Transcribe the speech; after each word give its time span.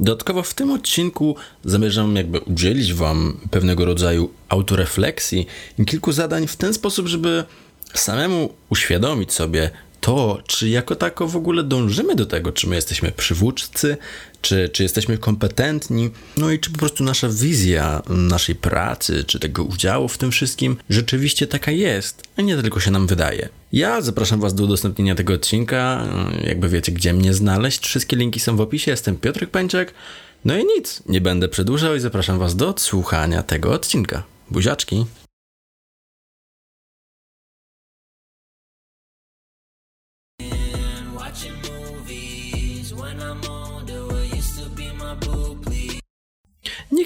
Dodatkowo 0.00 0.42
w 0.42 0.54
tym 0.54 0.70
odcinku 0.70 1.36
zamierzam 1.64 2.16
jakby 2.16 2.40
udzielić 2.40 2.94
Wam 2.94 3.40
pewnego 3.50 3.84
rodzaju 3.84 4.30
autorefleksji 4.48 5.46
i 5.78 5.84
kilku 5.84 6.12
zadań 6.12 6.46
w 6.46 6.56
ten 6.56 6.74
sposób, 6.74 7.06
żeby 7.06 7.44
samemu 7.94 8.54
uświadomić 8.70 9.32
sobie 9.32 9.70
to, 10.00 10.42
czy 10.46 10.68
jako 10.68 10.96
tako 10.96 11.26
w 11.26 11.36
ogóle 11.36 11.62
dążymy 11.62 12.14
do 12.14 12.26
tego, 12.26 12.52
czy 12.52 12.66
my 12.68 12.76
jesteśmy 12.76 13.12
przywódcy, 13.12 13.96
czy, 14.42 14.68
czy 14.72 14.82
jesteśmy 14.82 15.18
kompetentni, 15.18 16.10
no 16.36 16.50
i 16.50 16.58
czy 16.58 16.70
po 16.70 16.78
prostu 16.78 17.04
nasza 17.04 17.28
wizja 17.28 18.02
naszej 18.08 18.54
pracy, 18.54 19.24
czy 19.24 19.38
tego 19.38 19.64
udziału 19.64 20.08
w 20.08 20.18
tym 20.18 20.30
wszystkim 20.30 20.76
rzeczywiście 20.90 21.46
taka 21.46 21.70
jest, 21.70 22.22
a 22.36 22.42
nie 22.42 22.56
tylko 22.56 22.80
się 22.80 22.90
nam 22.90 23.06
wydaje. 23.06 23.48
Ja 23.72 24.00
zapraszam 24.00 24.40
Was 24.40 24.54
do 24.54 24.64
udostępnienia 24.64 25.14
tego 25.14 25.34
odcinka, 25.34 26.08
jakby 26.44 26.68
wiecie, 26.68 26.92
gdzie 26.92 27.12
mnie 27.12 27.34
znaleźć. 27.34 27.86
Wszystkie 27.86 28.16
linki 28.16 28.40
są 28.40 28.56
w 28.56 28.60
opisie, 28.60 28.90
jestem 28.90 29.16
Piotrek 29.16 29.50
Pańczek. 29.50 29.94
No 30.44 30.56
i 30.56 30.64
nic, 30.64 31.02
nie 31.06 31.20
będę 31.20 31.48
przedłużał 31.48 31.96
i 31.96 32.00
zapraszam 32.00 32.38
Was 32.38 32.56
do 32.56 32.68
odsłuchania 32.68 33.42
tego 33.42 33.72
odcinka. 33.72 34.22
Buziaczki! 34.50 35.06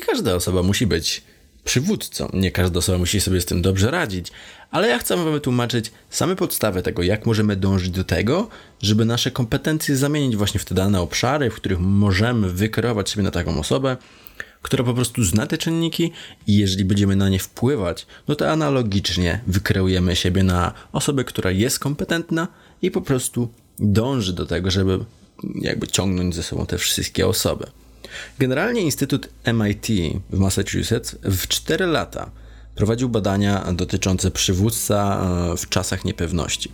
Każda 0.06 0.34
osoba 0.34 0.62
musi 0.62 0.86
być 0.86 1.22
przywódcą, 1.64 2.30
nie 2.32 2.50
każda 2.50 2.78
osoba 2.78 2.98
musi 2.98 3.20
sobie 3.20 3.40
z 3.40 3.46
tym 3.46 3.62
dobrze 3.62 3.90
radzić, 3.90 4.32
ale 4.70 4.88
ja 4.88 4.98
chcę 4.98 5.16
Wam 5.16 5.32
wytłumaczyć 5.32 5.92
same 6.10 6.36
podstawy 6.36 6.82
tego, 6.82 7.02
jak 7.02 7.26
możemy 7.26 7.56
dążyć 7.56 7.90
do 7.90 8.04
tego, 8.04 8.48
żeby 8.82 9.04
nasze 9.04 9.30
kompetencje 9.30 9.96
zamienić 9.96 10.36
właśnie 10.36 10.60
w 10.60 10.64
te 10.64 10.74
dane 10.74 11.00
obszary, 11.00 11.50
w 11.50 11.54
których 11.54 11.80
możemy 11.80 12.50
wykreować 12.50 13.10
sobie 13.10 13.22
na 13.22 13.30
taką 13.30 13.60
osobę, 13.60 13.96
która 14.62 14.84
po 14.84 14.94
prostu 14.94 15.24
zna 15.24 15.46
te 15.46 15.58
czynniki 15.58 16.12
i 16.46 16.56
jeżeli 16.56 16.84
będziemy 16.84 17.16
na 17.16 17.28
nie 17.28 17.38
wpływać, 17.38 18.06
no 18.28 18.34
to 18.34 18.50
analogicznie 18.50 19.40
wykreujemy 19.46 20.16
siebie 20.16 20.42
na 20.42 20.72
osobę, 20.92 21.24
która 21.24 21.50
jest 21.50 21.78
kompetentna 21.78 22.48
i 22.82 22.90
po 22.90 23.00
prostu 23.00 23.48
dąży 23.78 24.32
do 24.32 24.46
tego, 24.46 24.70
żeby 24.70 25.04
jakby 25.54 25.86
ciągnąć 25.86 26.34
ze 26.34 26.42
sobą 26.42 26.66
te 26.66 26.78
wszystkie 26.78 27.26
osoby. 27.26 27.66
Generalnie 28.38 28.80
Instytut 28.80 29.28
MIT 29.44 29.86
w 30.30 30.38
Massachusetts 30.38 31.16
w 31.22 31.48
4 31.48 31.86
lata 31.86 32.30
prowadził 32.74 33.08
badania 33.08 33.72
dotyczące 33.72 34.30
przywódca 34.30 35.26
e, 35.52 35.56
w 35.56 35.68
czasach 35.68 36.04
niepewności. 36.04 36.72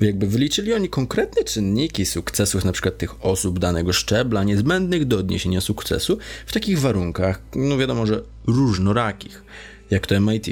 Jakby 0.00 0.26
wyliczyli 0.26 0.74
oni 0.74 0.88
konkretne 0.88 1.44
czynniki 1.44 2.06
sukcesów 2.06 2.64
przykład 2.72 2.98
tych 2.98 3.24
osób 3.24 3.58
danego 3.58 3.92
szczebla 3.92 4.44
niezbędnych 4.44 5.04
do 5.04 5.18
odniesienia 5.18 5.60
sukcesu 5.60 6.18
w 6.46 6.52
takich 6.52 6.80
warunkach, 6.80 7.42
no 7.54 7.78
wiadomo, 7.78 8.06
że 8.06 8.22
różnorakich, 8.46 9.42
jak 9.90 10.06
to 10.06 10.20
MIT. 10.20 10.48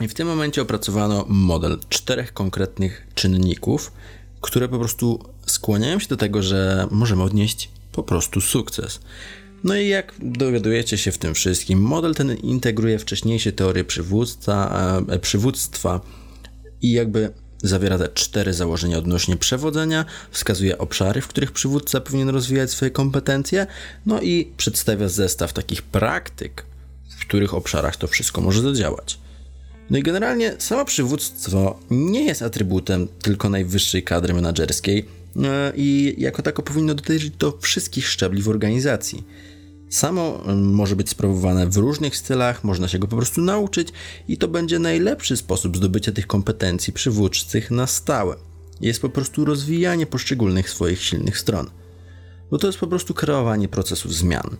I 0.00 0.08
w 0.08 0.14
tym 0.14 0.28
momencie 0.28 0.62
opracowano 0.62 1.24
model 1.28 1.78
czterech 1.88 2.32
konkretnych 2.32 3.06
czynników, 3.14 3.92
które 4.40 4.68
po 4.68 4.78
prostu 4.78 5.24
skłaniają 5.46 5.98
się 5.98 6.08
do 6.08 6.16
tego, 6.16 6.42
że 6.42 6.86
możemy 6.90 7.22
odnieść 7.22 7.70
po 7.92 8.02
prostu 8.02 8.40
sukces. 8.40 9.00
No 9.64 9.76
i 9.76 9.88
jak 9.88 10.14
dowiadujecie 10.22 10.98
się 10.98 11.12
w 11.12 11.18
tym 11.18 11.34
wszystkim, 11.34 11.80
model 11.80 12.14
ten 12.14 12.34
integruje 12.34 12.98
wcześniejsze 12.98 13.52
teorie 13.52 13.84
przywództwa, 13.84 14.80
e, 15.08 15.18
przywództwa 15.18 16.00
i 16.82 16.92
jakby 16.92 17.32
zawiera 17.62 17.98
te 17.98 18.08
cztery 18.08 18.54
założenia 18.54 18.98
odnośnie 18.98 19.36
przewodzenia, 19.36 20.04
wskazuje 20.30 20.78
obszary, 20.78 21.20
w 21.20 21.28
których 21.28 21.52
przywódca 21.52 22.00
powinien 22.00 22.28
rozwijać 22.28 22.70
swoje 22.70 22.90
kompetencje, 22.90 23.66
no 24.06 24.20
i 24.20 24.52
przedstawia 24.56 25.08
zestaw 25.08 25.52
takich 25.52 25.82
praktyk, 25.82 26.64
w 27.18 27.20
których 27.20 27.54
obszarach 27.54 27.96
to 27.96 28.06
wszystko 28.06 28.40
może 28.40 28.62
zadziałać. 28.62 29.18
No 29.90 29.98
i 29.98 30.02
generalnie 30.02 30.54
samo 30.58 30.84
przywództwo 30.84 31.80
nie 31.90 32.24
jest 32.24 32.42
atrybutem 32.42 33.08
tylko 33.22 33.48
najwyższej 33.48 34.02
kadry 34.02 34.34
menedżerskiej, 34.34 35.08
i 35.76 36.14
jako 36.18 36.42
tako 36.42 36.62
powinno 36.62 36.94
dotyczyć 36.94 37.30
do 37.30 37.58
wszystkich 37.60 38.08
szczebli 38.08 38.42
w 38.42 38.48
organizacji. 38.48 39.24
Samo 39.88 40.44
może 40.56 40.96
być 40.96 41.08
sprawowane 41.08 41.66
w 41.66 41.76
różnych 41.76 42.16
stylach, 42.16 42.64
można 42.64 42.88
się 42.88 42.98
go 42.98 43.08
po 43.08 43.16
prostu 43.16 43.40
nauczyć 43.40 43.88
i 44.28 44.38
to 44.38 44.48
będzie 44.48 44.78
najlepszy 44.78 45.36
sposób 45.36 45.76
zdobycia 45.76 46.12
tych 46.12 46.26
kompetencji 46.26 46.92
przywódczych 46.92 47.70
na 47.70 47.86
stałe. 47.86 48.36
Jest 48.80 49.00
po 49.02 49.08
prostu 49.08 49.44
rozwijanie 49.44 50.06
poszczególnych 50.06 50.70
swoich 50.70 51.02
silnych 51.02 51.38
stron. 51.38 51.70
Bo 52.50 52.58
to 52.58 52.66
jest 52.66 52.78
po 52.78 52.86
prostu 52.86 53.14
kreowanie 53.14 53.68
procesów 53.68 54.14
zmian 54.14 54.56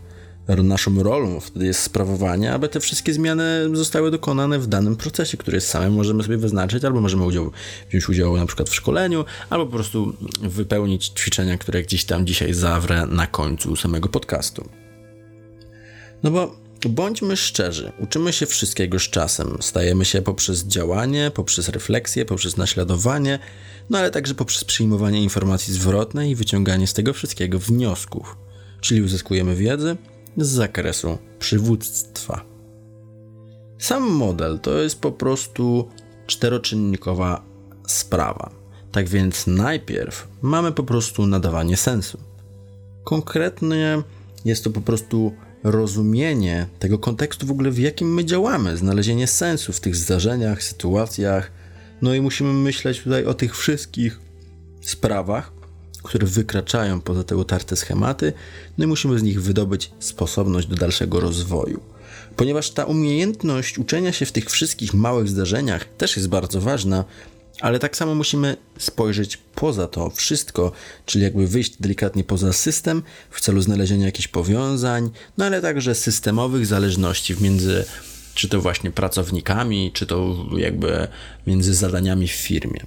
naszą 0.57 1.03
rolą 1.03 1.41
wtedy 1.41 1.67
jest 1.67 1.83
sprawowanie, 1.83 2.53
aby 2.53 2.69
te 2.69 2.81
wszystkie 2.81 3.13
zmiany 3.13 3.45
zostały 3.73 4.11
dokonane 4.11 4.59
w 4.59 4.67
danym 4.67 4.97
procesie, 4.97 5.37
który 5.37 5.61
samym 5.61 5.93
możemy 5.93 6.23
sobie 6.23 6.37
wyznaczyć, 6.37 6.85
albo 6.85 7.01
możemy 7.01 7.25
udział, 7.25 7.51
wziąć 7.91 8.09
udział 8.09 8.37
na 8.37 8.47
przykład 8.47 8.69
w 8.69 8.75
szkoleniu, 8.75 9.25
albo 9.51 9.67
po 9.67 9.73
prostu 9.73 10.13
wypełnić 10.43 11.09
ćwiczenia, 11.09 11.59
które 11.59 11.83
gdzieś 11.83 12.05
tam 12.05 12.27
dzisiaj 12.27 12.55
zawrę 12.55 13.07
na 13.07 13.27
końcu 13.27 13.77
samego 13.77 14.09
podcastu. 14.09 14.69
No 16.23 16.31
bo 16.31 16.57
bądźmy 16.89 17.37
szczerzy, 17.37 17.93
uczymy 17.99 18.33
się 18.33 18.47
wszystkiego 18.47 18.99
z 18.99 19.03
czasem. 19.03 19.57
Stajemy 19.61 20.05
się 20.05 20.23
poprzez 20.23 20.65
działanie, 20.67 21.31
poprzez 21.35 21.69
refleksję, 21.69 22.25
poprzez 22.25 22.57
naśladowanie, 22.57 23.39
no 23.91 23.99
ale 23.99 24.11
także 24.11 24.35
poprzez 24.35 24.65
przyjmowanie 24.65 25.23
informacji 25.23 25.75
zwrotnej 25.75 26.31
i 26.31 26.35
wyciąganie 26.35 26.87
z 26.87 26.95
tego 26.95 27.13
wszystkiego 27.13 27.59
wniosków. 27.59 28.37
Czyli 28.81 29.03
uzyskujemy 29.03 29.57
wiedzę, 29.57 29.97
z 30.37 30.49
zakresu 30.49 31.19
przywództwa. 31.39 32.45
Sam 33.79 34.03
model 34.03 34.59
to 34.59 34.79
jest 34.79 35.01
po 35.01 35.13
prostu 35.13 35.89
czteroczynnikowa 36.27 37.43
sprawa. 37.87 38.51
Tak 38.93 39.09
więc 39.09 39.47
najpierw 39.47 40.29
mamy 40.43 40.73
po 40.73 40.83
prostu 40.83 41.27
nadawanie 41.27 41.77
sensu. 41.77 42.19
Konkretnie 43.05 44.03
jest 44.45 44.65
to 44.65 44.71
po 44.71 44.81
prostu 44.81 45.33
rozumienie 45.65 46.67
tego 46.79 46.99
kontekstu 46.99 47.47
w 47.47 47.51
ogóle, 47.51 47.71
w 47.71 47.79
jakim 47.79 48.15
my 48.15 48.25
działamy, 48.25 48.77
znalezienie 48.77 49.27
sensu 49.27 49.73
w 49.73 49.81
tych 49.81 49.97
zdarzeniach, 49.97 50.63
sytuacjach. 50.63 51.53
No 52.03 52.15
i 52.15 52.21
musimy 52.21 52.53
myśleć 52.53 53.03
tutaj 53.03 53.25
o 53.25 53.35
tych 53.35 53.57
wszystkich 53.57 54.21
sprawach, 54.81 55.53
które 56.03 56.27
wykraczają 56.27 57.01
poza 57.01 57.25
te 57.25 57.37
utarte 57.37 57.77
schematy, 57.77 58.33
no 58.79 58.85
i 58.85 58.89
musimy 58.89 59.19
z 59.19 59.23
nich 59.23 59.43
wydobyć 59.43 59.91
sposobność 59.99 60.69
do 60.69 60.77
dalszego 60.77 61.21
rozwoju. 61.21 61.81
Ponieważ 62.37 62.71
ta 62.71 62.85
umiejętność 62.85 63.79
uczenia 63.79 64.13
się 64.13 64.27
w 64.27 64.33
tych 64.33 64.51
wszystkich 64.51 64.95
małych 64.95 65.29
zdarzeniach 65.29 65.85
też 65.85 66.17
jest 66.17 66.29
bardzo 66.29 66.61
ważna, 66.61 67.05
ale 67.61 67.79
tak 67.79 67.97
samo 67.97 68.15
musimy 68.15 68.57
spojrzeć 68.79 69.37
poza 69.37 69.87
to 69.89 70.11
wszystko, 70.11 70.73
czyli 71.07 71.25
jakby 71.25 71.47
wyjść 71.47 71.77
delikatnie 71.81 72.25
poza 72.25 72.53
system 72.53 73.03
w 73.31 73.41
celu 73.41 73.61
znalezienia 73.61 74.07
jakichś 74.07 74.29
powiązań, 74.29 75.11
no 75.39 75.45
ale 75.45 75.63
także 75.63 75.95
systemowych 75.95 76.67
zależności 76.67 77.35
między 77.41 77.85
czy 78.35 78.49
to 78.49 78.61
właśnie 78.61 78.91
pracownikami, 78.91 79.91
czy 79.95 80.07
to 80.07 80.47
jakby 80.57 81.09
między 81.47 81.75
zadaniami 81.75 82.29
w 82.29 82.33
firmie. 82.33 82.81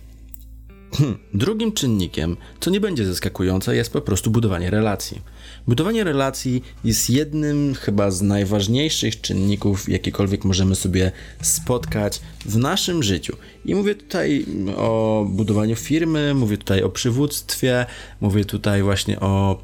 Hmm. 0.97 1.17
Drugim 1.33 1.71
czynnikiem, 1.71 2.37
co 2.59 2.71
nie 2.71 2.79
będzie 2.79 3.05
zaskakujące, 3.05 3.75
jest 3.75 3.93
po 3.93 4.01
prostu 4.01 4.31
budowanie 4.31 4.69
relacji. 4.69 5.21
Budowanie 5.67 6.03
relacji 6.03 6.63
jest 6.83 7.09
jednym 7.09 7.75
chyba 7.75 8.11
z 8.11 8.21
najważniejszych 8.21 9.21
czynników, 9.21 9.89
jakiekolwiek 9.89 10.45
możemy 10.45 10.75
sobie 10.75 11.11
spotkać 11.41 12.21
w 12.45 12.57
naszym 12.57 13.03
życiu. 13.03 13.37
I 13.65 13.75
mówię 13.75 13.95
tutaj 13.95 14.45
o 14.75 15.25
budowaniu 15.29 15.75
firmy, 15.75 16.33
mówię 16.33 16.57
tutaj 16.57 16.83
o 16.83 16.89
przywództwie, 16.89 17.85
mówię 18.21 18.45
tutaj 18.45 18.83
właśnie 18.83 19.19
o 19.19 19.61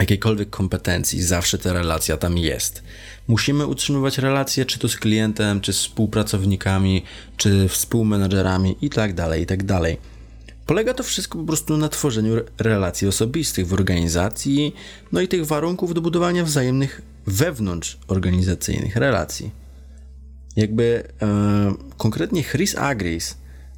jakiejkolwiek 0.00 0.50
kompetencji, 0.50 1.22
zawsze 1.22 1.58
ta 1.58 1.72
relacja 1.72 2.16
tam 2.16 2.38
jest. 2.38 2.82
Musimy 3.28 3.66
utrzymywać 3.66 4.18
relacje, 4.18 4.64
czy 4.64 4.78
to 4.78 4.88
z 4.88 4.96
klientem, 4.96 5.60
czy 5.60 5.72
z 5.72 5.78
współpracownikami, 5.78 7.02
czy 7.36 7.68
współmenedżerami 7.68 8.76
itd., 8.82 9.14
tak 9.14 9.38
itd. 9.38 9.66
Tak 9.80 10.17
Polega 10.68 10.94
to 10.94 11.02
wszystko 11.02 11.38
po 11.38 11.44
prostu 11.44 11.76
na 11.76 11.88
tworzeniu 11.88 12.34
relacji 12.58 13.08
osobistych 13.08 13.66
w 13.66 13.72
organizacji, 13.72 14.74
no 15.12 15.20
i 15.20 15.28
tych 15.28 15.46
warunków 15.46 15.94
do 15.94 16.00
budowania 16.00 16.44
wzajemnych 16.44 17.02
wewnątrz 17.26 17.98
organizacyjnych 18.08 18.96
relacji. 18.96 19.50
Jakby 20.56 21.08
e, 21.22 21.74
konkretnie 21.96 22.44
Chris 22.44 22.76
Agris 22.76 23.36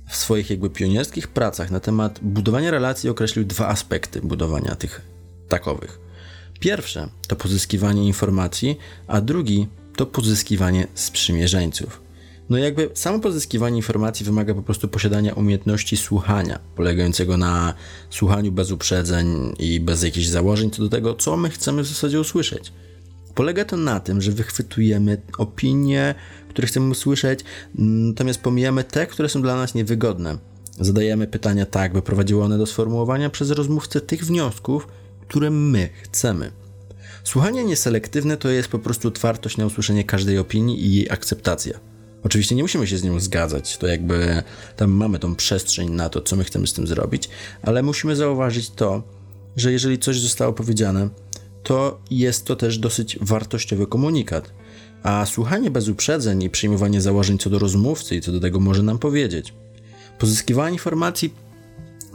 w 0.09 0.17
swoich 0.17 0.51
jakby 0.51 0.71
pionierskich 0.71 1.29
pracach 1.29 1.71
na 1.71 1.81
temat 1.81 2.19
budowania 2.23 2.71
relacji 2.71 3.11
określił 3.11 3.45
dwa 3.45 3.69
aspekty 3.69 4.21
budowania 4.21 4.75
tych 4.75 5.03
takowych. 5.49 5.99
Pierwsze 6.61 7.09
to 7.29 7.37
pozyskiwanie 7.37 8.07
informacji, 8.07 8.79
a 9.07 9.21
drugi 9.21 9.69
to 9.97 10.07
pozyskiwanie 10.07 10.87
sprzymierzeńców. 10.95 12.10
No 12.51 12.59
jakby 12.59 12.91
samo 12.95 13.19
pozyskiwanie 13.19 13.77
informacji 13.77 14.27
wymaga 14.27 14.55
po 14.55 14.63
prostu 14.63 14.89
posiadania 14.89 15.35
umiejętności 15.35 15.97
słuchania, 15.97 16.59
polegającego 16.77 17.37
na 17.37 17.75
słuchaniu 18.11 18.53
bez 18.53 18.71
uprzedzeń 18.71 19.55
i 19.59 19.81
bez 19.81 20.03
jakichś 20.03 20.27
założeń 20.27 20.71
co 20.71 20.83
do 20.83 20.89
tego, 20.89 21.15
co 21.15 21.37
my 21.37 21.51
chcemy 21.51 21.83
w 21.83 21.87
zasadzie 21.87 22.21
usłyszeć. 22.21 22.73
Polega 23.35 23.65
to 23.65 23.77
na 23.77 24.01
tym, 24.01 24.23
że 24.23 24.33
wychwytujemy 24.33 25.23
opinie, 25.39 26.15
które 26.49 26.69
chcemy 26.69 26.91
usłyszeć, 26.91 27.41
natomiast 27.75 28.41
pomijamy 28.41 28.85
te, 28.85 29.07
które 29.07 29.29
są 29.29 29.43
dla 29.43 29.57
nas 29.57 29.75
niewygodne. 29.75 30.39
Zadajemy 30.81 31.27
pytania 31.27 31.67
tak, 31.67 31.93
by 31.93 32.03
prowadziły 32.03 32.45
one 32.45 32.59
do 32.59 32.67
sformułowania 32.67 33.31
przez 33.31 33.51
rozmówcę 33.51 34.01
tych 34.01 34.25
wniosków, 34.25 34.89
które 35.29 35.51
my 35.51 35.89
chcemy. 36.03 36.53
Słuchanie 37.25 37.65
nieselektywne 37.65 38.37
to 38.37 38.49
jest 38.49 38.69
po 38.69 38.79
prostu 38.79 39.09
otwartość 39.09 39.57
na 39.57 39.67
usłyszenie 39.67 40.05
każdej 40.05 40.39
opinii 40.39 40.87
i 40.87 40.95
jej 40.95 41.11
akceptacja. 41.11 41.91
Oczywiście 42.25 42.55
nie 42.55 42.63
musimy 42.63 42.87
się 42.87 42.99
z 42.99 43.05
nią 43.05 43.21
zgadzać, 43.21 43.79
to 43.79 43.87
jakby 43.87 44.43
tam 44.77 44.91
mamy 44.91 45.19
tą 45.19 45.35
przestrzeń 45.35 45.91
na 45.91 46.09
to, 46.09 46.21
co 46.21 46.37
my 46.37 46.45
chcemy 46.45 46.67
z 46.67 46.73
tym 46.73 46.87
zrobić, 46.87 47.29
ale 47.63 47.83
musimy 47.83 48.17
zauważyć 48.17 48.71
to, 48.71 49.03
że 49.57 49.73
jeżeli 49.73 49.99
coś 49.99 50.21
zostało 50.21 50.53
powiedziane, 50.53 51.09
to 51.63 52.01
jest 52.11 52.45
to 52.45 52.57
też 52.57 52.79
dosyć 52.79 53.19
wartościowy 53.21 53.87
komunikat. 53.87 54.53
A 55.03 55.27
słuchanie 55.27 55.71
bez 55.71 55.89
uprzedzeń 55.89 56.43
i 56.43 56.51
przyjmowanie 56.51 57.01
założeń 57.01 57.39
co 57.39 57.51
do 57.51 57.59
rozmówcy 57.59 58.17
i 58.17 58.21
co 58.21 58.33
do 58.33 58.41
tego 58.41 58.61
może 58.61 58.83
nam 58.83 58.99
powiedzieć. 58.99 59.55
Pozyskiwanie 60.19 60.73
informacji 60.73 61.35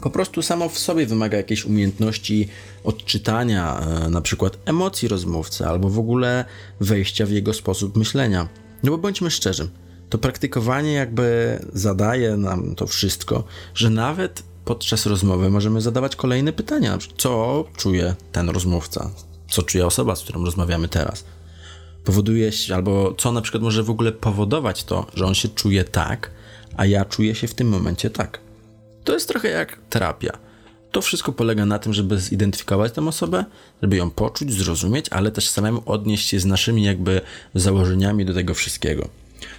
po 0.02 0.10
prostu 0.10 0.42
samo 0.42 0.70
w 0.70 0.80
sobie 0.80 1.06
wymaga 1.06 1.38
jakiejś 1.38 1.66
umiejętności 1.66 2.48
odczytania, 2.84 3.80
e, 3.80 4.10
na 4.10 4.22
przykład 4.22 4.58
emocji 4.66 5.08
rozmówcy, 5.08 5.66
albo 5.66 5.90
w 5.90 6.00
ogóle 6.00 6.46
wejścia 6.80 7.26
w 7.26 7.32
jego 7.32 7.54
sposób 7.54 7.98
myślenia. 7.98 8.50
No 8.84 8.92
bo 8.92 8.98
bądźmy 8.98 9.32
szczerzy, 9.32 9.70
to 10.10 10.18
praktykowanie 10.18 10.94
jakby 10.94 11.60
zadaje 11.74 12.38
nam 12.38 12.76
to 12.76 12.88
wszystko, 12.88 13.44
że 13.74 13.90
nawet 13.90 14.44
podczas 14.66 15.06
rozmowy 15.06 15.50
możemy 15.50 15.82
zadawać 15.82 16.16
kolejne 16.16 16.54
pytania. 16.54 16.98
Co 17.18 17.66
czuje 17.78 18.16
ten 18.32 18.50
rozmówca? 18.50 19.10
Co 19.50 19.64
czuje 19.64 19.86
osoba, 19.86 20.16
z 20.16 20.24
którą 20.24 20.46
rozmawiamy 20.46 20.88
teraz? 20.88 21.24
Powoduje 22.04 22.52
się, 22.52 22.76
albo 22.76 23.16
co 23.18 23.32
na 23.32 23.42
przykład 23.42 23.64
może 23.64 23.84
w 23.84 23.90
ogóle 23.90 24.12
powodować 24.12 24.84
to, 24.84 25.08
że 25.14 25.26
on 25.26 25.36
się 25.36 25.50
czuje 25.50 25.84
tak, 25.84 26.32
a 26.78 26.86
ja 26.86 27.06
czuję 27.06 27.36
się 27.36 27.48
w 27.48 27.54
tym 27.54 27.70
momencie 27.70 28.10
tak. 28.10 28.40
To 29.04 29.14
jest 29.14 29.28
trochę 29.28 29.50
jak 29.50 29.78
terapia. 29.90 30.38
To 30.92 31.02
wszystko 31.02 31.32
polega 31.32 31.66
na 31.66 31.80
tym, 31.80 31.94
żeby 31.94 32.20
zidentyfikować 32.20 32.92
tę 32.92 33.08
osobę, 33.08 33.46
żeby 33.82 33.96
ją 33.96 34.10
poczuć, 34.10 34.54
zrozumieć, 34.54 35.10
ale 35.10 35.32
też 35.32 35.50
samemu 35.50 35.82
odnieść 35.86 36.28
się 36.28 36.40
z 36.40 36.46
naszymi 36.46 36.84
jakby 36.84 37.22
założeniami 37.56 38.26
do 38.26 38.34
tego 38.34 38.54
wszystkiego. 38.54 39.10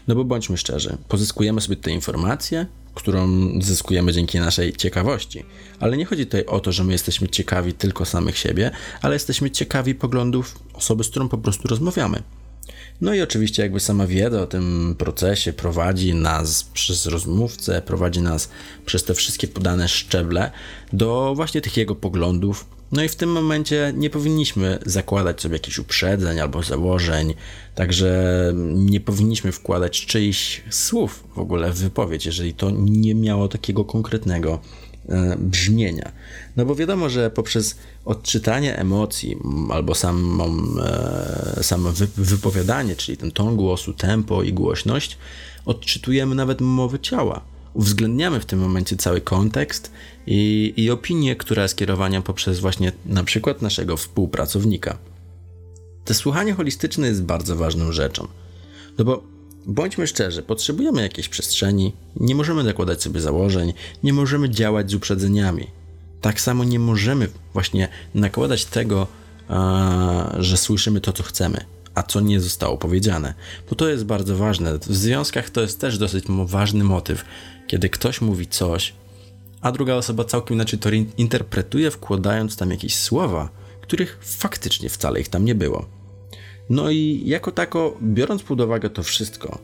No 0.08 0.14
bo 0.14 0.24
bądźmy 0.24 0.56
szczerzy, 0.56 0.96
pozyskujemy 1.08 1.60
sobie 1.60 1.76
te 1.76 1.90
informacje, 1.90 2.66
którą 2.94 3.28
zyskujemy 3.60 4.12
dzięki 4.12 4.40
naszej 4.40 4.72
ciekawości. 4.72 5.44
Ale 5.80 5.96
nie 5.96 6.04
chodzi 6.04 6.26
tutaj 6.26 6.46
o 6.46 6.60
to, 6.60 6.72
że 6.72 6.84
my 6.84 6.92
jesteśmy 6.92 7.28
ciekawi 7.28 7.72
tylko 7.74 8.04
samych 8.04 8.38
siebie, 8.38 8.70
ale 9.02 9.14
jesteśmy 9.14 9.50
ciekawi 9.50 9.94
poglądów 9.94 10.58
osoby, 10.72 11.04
z 11.04 11.08
którą 11.08 11.28
po 11.28 11.38
prostu 11.38 11.68
rozmawiamy. 11.68 12.22
No 13.00 13.14
i 13.14 13.22
oczywiście 13.22 13.62
jakby 13.62 13.80
sama 13.80 14.06
wiedza 14.06 14.42
o 14.42 14.46
tym 14.46 14.94
procesie 14.98 15.52
prowadzi 15.52 16.14
nas 16.14 16.64
przez 16.64 17.06
rozmówcę, 17.06 17.82
prowadzi 17.82 18.20
nas 18.20 18.48
przez 18.86 19.04
te 19.04 19.14
wszystkie 19.14 19.48
podane 19.48 19.88
szczeble 19.88 20.50
do 20.92 21.32
właśnie 21.36 21.60
tych 21.60 21.76
jego 21.76 21.94
poglądów. 21.94 22.75
No 22.92 23.02
i 23.02 23.08
w 23.08 23.16
tym 23.16 23.32
momencie 23.32 23.92
nie 23.96 24.10
powinniśmy 24.10 24.78
zakładać 24.86 25.40
sobie 25.40 25.54
jakichś 25.54 25.78
uprzedzeń 25.78 26.40
albo 26.40 26.62
założeń, 26.62 27.34
także 27.74 28.52
nie 28.74 29.00
powinniśmy 29.00 29.52
wkładać 29.52 30.06
czyichś 30.06 30.62
słów 30.70 31.24
w 31.34 31.38
ogóle 31.38 31.72
w 31.72 31.78
wypowiedź, 31.78 32.26
jeżeli 32.26 32.54
to 32.54 32.70
nie 32.70 33.14
miało 33.14 33.48
takiego 33.48 33.84
konkretnego 33.84 34.60
E, 35.08 35.36
brzmienia. 35.38 36.12
No 36.56 36.66
bo 36.66 36.74
wiadomo, 36.74 37.08
że 37.08 37.30
poprzez 37.30 37.76
odczytanie 38.04 38.76
emocji 38.76 39.36
albo 39.70 39.94
samą, 39.94 40.56
e, 40.84 41.62
samo 41.62 41.90
wypowiadanie, 42.16 42.96
czyli 42.96 43.18
ten 43.18 43.32
ton 43.32 43.56
głosu, 43.56 43.92
tempo 43.92 44.42
i 44.42 44.52
głośność, 44.52 45.18
odczytujemy 45.64 46.34
nawet 46.34 46.60
mowy 46.60 46.98
ciała. 46.98 47.40
Uwzględniamy 47.76 48.40
w 48.40 48.46
tym 48.46 48.58
momencie 48.58 48.96
cały 48.96 49.20
kontekst 49.20 49.92
i, 50.26 50.72
i 50.76 50.90
opinię, 50.90 51.36
która 51.36 51.62
jest 51.62 51.76
kierowana 51.76 52.22
poprzez 52.22 52.60
właśnie 52.60 52.92
na 53.06 53.24
przykład 53.24 53.62
naszego 53.62 53.96
współpracownika. 53.96 54.98
To 56.04 56.14
słuchanie 56.14 56.52
holistyczne 56.52 57.06
jest 57.06 57.22
bardzo 57.22 57.56
ważną 57.56 57.92
rzeczą. 57.92 58.28
No 58.98 59.04
bo 59.04 59.22
Bądźmy 59.66 60.06
szczerzy, 60.06 60.42
potrzebujemy 60.42 61.02
jakiejś 61.02 61.28
przestrzeni, 61.28 61.92
nie 62.16 62.34
możemy 62.34 62.64
zakładać 62.64 63.02
sobie 63.02 63.20
założeń, 63.20 63.72
nie 64.02 64.12
możemy 64.12 64.50
działać 64.50 64.90
z 64.90 64.94
uprzedzeniami. 64.94 65.66
Tak 66.20 66.40
samo 66.40 66.64
nie 66.64 66.78
możemy 66.78 67.28
właśnie 67.52 67.88
nakładać 68.14 68.64
tego, 68.64 69.06
że 70.38 70.56
słyszymy 70.56 71.00
to, 71.00 71.12
co 71.12 71.22
chcemy, 71.22 71.64
a 71.94 72.02
co 72.02 72.20
nie 72.20 72.40
zostało 72.40 72.78
powiedziane, 72.78 73.34
bo 73.70 73.76
to 73.76 73.88
jest 73.88 74.04
bardzo 74.04 74.36
ważne. 74.36 74.78
W 74.78 74.96
związkach 74.96 75.50
to 75.50 75.60
jest 75.60 75.80
też 75.80 75.98
dosyć 75.98 76.24
ważny 76.44 76.84
motyw, 76.84 77.24
kiedy 77.66 77.88
ktoś 77.88 78.20
mówi 78.20 78.46
coś, 78.46 78.94
a 79.60 79.72
druga 79.72 79.94
osoba 79.94 80.24
całkiem 80.24 80.54
inaczej 80.54 80.78
to 80.78 80.90
interpretuje, 81.16 81.90
wkładając 81.90 82.56
tam 82.56 82.70
jakieś 82.70 82.94
słowa, 82.94 83.48
których 83.80 84.18
faktycznie 84.22 84.88
wcale 84.88 85.20
ich 85.20 85.28
tam 85.28 85.44
nie 85.44 85.54
było. 85.54 85.86
No 86.70 86.90
i 86.90 87.22
jako 87.26 87.52
tako, 87.52 87.96
biorąc 88.02 88.42
pod 88.42 88.60
uwagę 88.60 88.90
to 88.90 89.02
wszystko, 89.02 89.58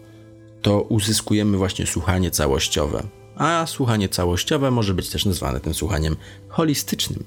to 0.63 0.81
uzyskujemy 0.83 1.59
właśnie 1.59 1.87
słuchanie 1.87 2.31
całościowe. 2.31 3.03
A 3.37 3.67
słuchanie 3.67 4.09
całościowe 4.09 4.71
może 4.71 4.95
być 4.95 5.09
też 5.09 5.25
nazwane 5.25 5.61
tym 5.61 5.75
słuchaniem 5.75 6.17
holistycznym. 6.49 7.25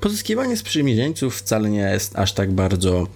Pozyskiwanie 0.00 0.56
sprzymierzeńców 0.56 1.38
wcale 1.38 1.70
nie 1.70 1.80
jest 1.80 2.16
aż 2.16 2.32
tak 2.32 2.52
bardzo 2.52 3.06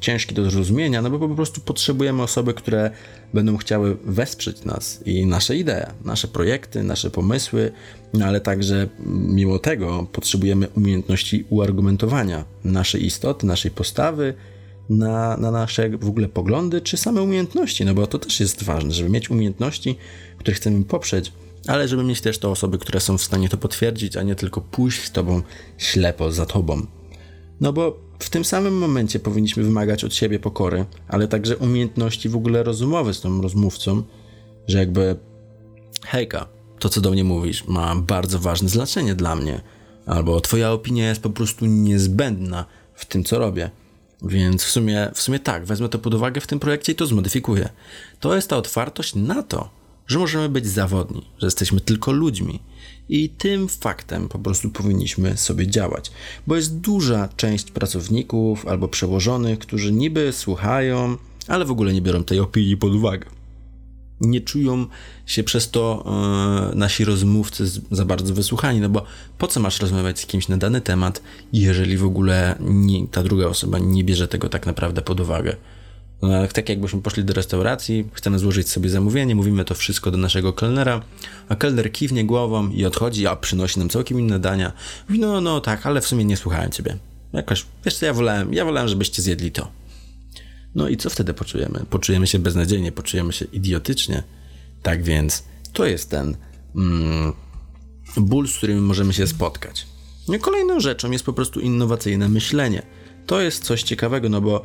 ciężki 0.00 0.34
do 0.34 0.50
zrozumienia, 0.50 1.02
no 1.02 1.10
bo 1.10 1.18
po 1.18 1.34
prostu 1.34 1.60
potrzebujemy 1.60 2.22
osoby, 2.22 2.54
które 2.54 2.90
będą 3.34 3.56
chciały 3.56 3.96
wesprzeć 4.04 4.64
nas 4.64 5.00
i 5.06 5.26
nasze 5.26 5.56
idee, 5.56 5.86
nasze 6.04 6.28
projekty, 6.28 6.82
nasze 6.82 7.10
pomysły, 7.10 7.72
no 8.14 8.26
ale 8.26 8.40
także 8.40 8.88
mimo 9.06 9.58
tego 9.58 10.06
potrzebujemy 10.12 10.68
umiejętności 10.68 11.44
uargumentowania 11.50 12.44
naszej 12.64 13.06
istoty, 13.06 13.46
naszej 13.46 13.70
postawy 13.70 14.34
na, 14.90 15.36
na 15.36 15.50
nasze 15.50 15.90
w 15.90 16.08
ogóle 16.08 16.28
poglądy, 16.28 16.80
czy 16.80 16.96
same 16.96 17.22
umiejętności, 17.22 17.84
no 17.84 17.94
bo 17.94 18.06
to 18.06 18.18
też 18.18 18.40
jest 18.40 18.62
ważne, 18.62 18.92
żeby 18.92 19.10
mieć 19.10 19.30
umiejętności, 19.30 19.96
które 20.38 20.54
chcemy 20.54 20.84
poprzeć, 20.84 21.32
ale 21.66 21.88
żeby 21.88 22.04
mieć 22.04 22.20
też 22.20 22.38
to 22.38 22.50
osoby, 22.50 22.78
które 22.78 23.00
są 23.00 23.18
w 23.18 23.22
stanie 23.22 23.48
to 23.48 23.56
potwierdzić, 23.56 24.16
a 24.16 24.22
nie 24.22 24.34
tylko 24.34 24.60
pójść 24.60 25.04
z 25.04 25.12
tobą 25.12 25.42
ślepo 25.78 26.32
za 26.32 26.46
tobą. 26.46 26.86
No 27.60 27.72
bo 27.72 28.05
w 28.18 28.30
tym 28.30 28.44
samym 28.44 28.78
momencie 28.78 29.18
powinniśmy 29.18 29.62
wymagać 29.62 30.04
od 30.04 30.14
siebie 30.14 30.38
pokory, 30.38 30.84
ale 31.08 31.28
także 31.28 31.56
umiejętności 31.56 32.28
w 32.28 32.36
ogóle 32.36 32.62
rozumowe 32.62 33.14
z 33.14 33.20
tą 33.20 33.42
rozmówcą, 33.42 34.02
że 34.68 34.78
jakby 34.78 35.16
hejka, 36.06 36.46
to 36.78 36.88
co 36.88 37.00
do 37.00 37.10
mnie 37.10 37.24
mówisz 37.24 37.66
ma 37.66 37.96
bardzo 37.96 38.38
ważne 38.38 38.68
znaczenie 38.68 39.14
dla 39.14 39.36
mnie, 39.36 39.60
albo 40.06 40.40
twoja 40.40 40.72
opinia 40.72 41.08
jest 41.08 41.20
po 41.20 41.30
prostu 41.30 41.66
niezbędna 41.66 42.64
w 42.94 43.04
tym, 43.04 43.24
co 43.24 43.38
robię. 43.38 43.70
Więc 44.22 44.64
w 44.64 44.70
sumie, 44.70 45.10
w 45.14 45.20
sumie 45.20 45.38
tak, 45.38 45.64
wezmę 45.64 45.88
to 45.88 45.98
pod 45.98 46.14
uwagę 46.14 46.40
w 46.40 46.46
tym 46.46 46.58
projekcie 46.58 46.92
i 46.92 46.94
to 46.94 47.06
zmodyfikuję. 47.06 47.68
To 48.20 48.34
jest 48.34 48.50
ta 48.50 48.56
otwartość 48.56 49.14
na 49.14 49.42
to, 49.42 49.68
że 50.06 50.18
możemy 50.18 50.48
być 50.48 50.66
zawodni, 50.66 51.22
że 51.38 51.46
jesteśmy 51.46 51.80
tylko 51.80 52.12
ludźmi. 52.12 52.60
I 53.08 53.28
tym 53.28 53.68
faktem 53.68 54.28
po 54.28 54.38
prostu 54.38 54.70
powinniśmy 54.70 55.36
sobie 55.36 55.66
działać, 55.66 56.10
bo 56.46 56.56
jest 56.56 56.80
duża 56.80 57.28
część 57.36 57.70
pracowników 57.70 58.66
albo 58.66 58.88
przełożonych, 58.88 59.58
którzy 59.58 59.92
niby 59.92 60.32
słuchają, 60.32 61.16
ale 61.48 61.64
w 61.64 61.70
ogóle 61.70 61.92
nie 61.92 62.02
biorą 62.02 62.24
tej 62.24 62.40
opinii 62.40 62.76
pod 62.76 62.94
uwagę. 62.94 63.26
Nie 64.20 64.40
czują 64.40 64.86
się 65.26 65.44
przez 65.44 65.70
to 65.70 66.04
e, 66.72 66.76
nasi 66.76 67.04
rozmówcy 67.04 67.70
za 67.90 68.04
bardzo 68.04 68.34
wysłuchani, 68.34 68.80
no 68.80 68.88
bo 68.88 69.04
po 69.38 69.46
co 69.46 69.60
masz 69.60 69.80
rozmawiać 69.80 70.20
z 70.20 70.26
kimś 70.26 70.48
na 70.48 70.56
dany 70.56 70.80
temat, 70.80 71.22
jeżeli 71.52 71.96
w 71.96 72.04
ogóle 72.04 72.58
nie, 72.60 73.06
ta 73.06 73.22
druga 73.22 73.46
osoba 73.46 73.78
nie 73.78 74.04
bierze 74.04 74.28
tego 74.28 74.48
tak 74.48 74.66
naprawdę 74.66 75.02
pod 75.02 75.20
uwagę? 75.20 75.56
No, 76.22 76.28
tak 76.52 76.68
jakbyśmy 76.68 77.02
poszli 77.02 77.24
do 77.24 77.34
restauracji, 77.34 78.08
chcemy 78.12 78.38
złożyć 78.38 78.68
sobie 78.68 78.90
zamówienie, 78.90 79.34
mówimy 79.34 79.64
to 79.64 79.74
wszystko 79.74 80.10
do 80.10 80.18
naszego 80.18 80.52
kelnera, 80.52 81.02
a 81.48 81.56
kelner 81.56 81.92
kiwnie 81.92 82.24
głową 82.24 82.70
i 82.70 82.84
odchodzi, 82.84 83.26
a 83.26 83.36
przynosi 83.36 83.78
nam 83.78 83.88
całkiem 83.88 84.20
inne 84.20 84.38
dania. 84.38 84.72
Mówi, 85.08 85.20
no, 85.20 85.40
no 85.40 85.60
tak, 85.60 85.86
ale 85.86 86.00
w 86.00 86.06
sumie 86.06 86.24
nie 86.24 86.36
słuchałem 86.36 86.70
ciebie. 86.70 86.96
Jakoś, 87.32 87.66
wiesz 87.84 87.94
co, 87.94 88.06
ja 88.06 88.14
wolałem, 88.14 88.54
ja 88.54 88.64
wolałem, 88.64 88.88
żebyście 88.88 89.22
zjedli 89.22 89.52
to. 89.52 89.68
No 90.74 90.88
i 90.88 90.96
co 90.96 91.10
wtedy 91.10 91.34
poczujemy? 91.34 91.84
Poczujemy 91.90 92.26
się 92.26 92.38
beznadziejnie, 92.38 92.92
poczujemy 92.92 93.32
się 93.32 93.44
idiotycznie. 93.44 94.22
Tak 94.82 95.02
więc 95.02 95.44
to 95.72 95.86
jest 95.86 96.10
ten 96.10 96.36
mm, 96.76 97.32
ból, 98.16 98.48
z 98.48 98.56
którym 98.56 98.84
możemy 98.84 99.12
się 99.12 99.26
spotkać. 99.26 99.86
No 100.28 100.38
kolejną 100.38 100.80
rzeczą 100.80 101.10
jest 101.10 101.24
po 101.24 101.32
prostu 101.32 101.60
innowacyjne 101.60 102.28
myślenie. 102.28 102.82
To 103.26 103.40
jest 103.40 103.64
coś 103.64 103.82
ciekawego, 103.82 104.28
no 104.28 104.40
bo 104.40 104.64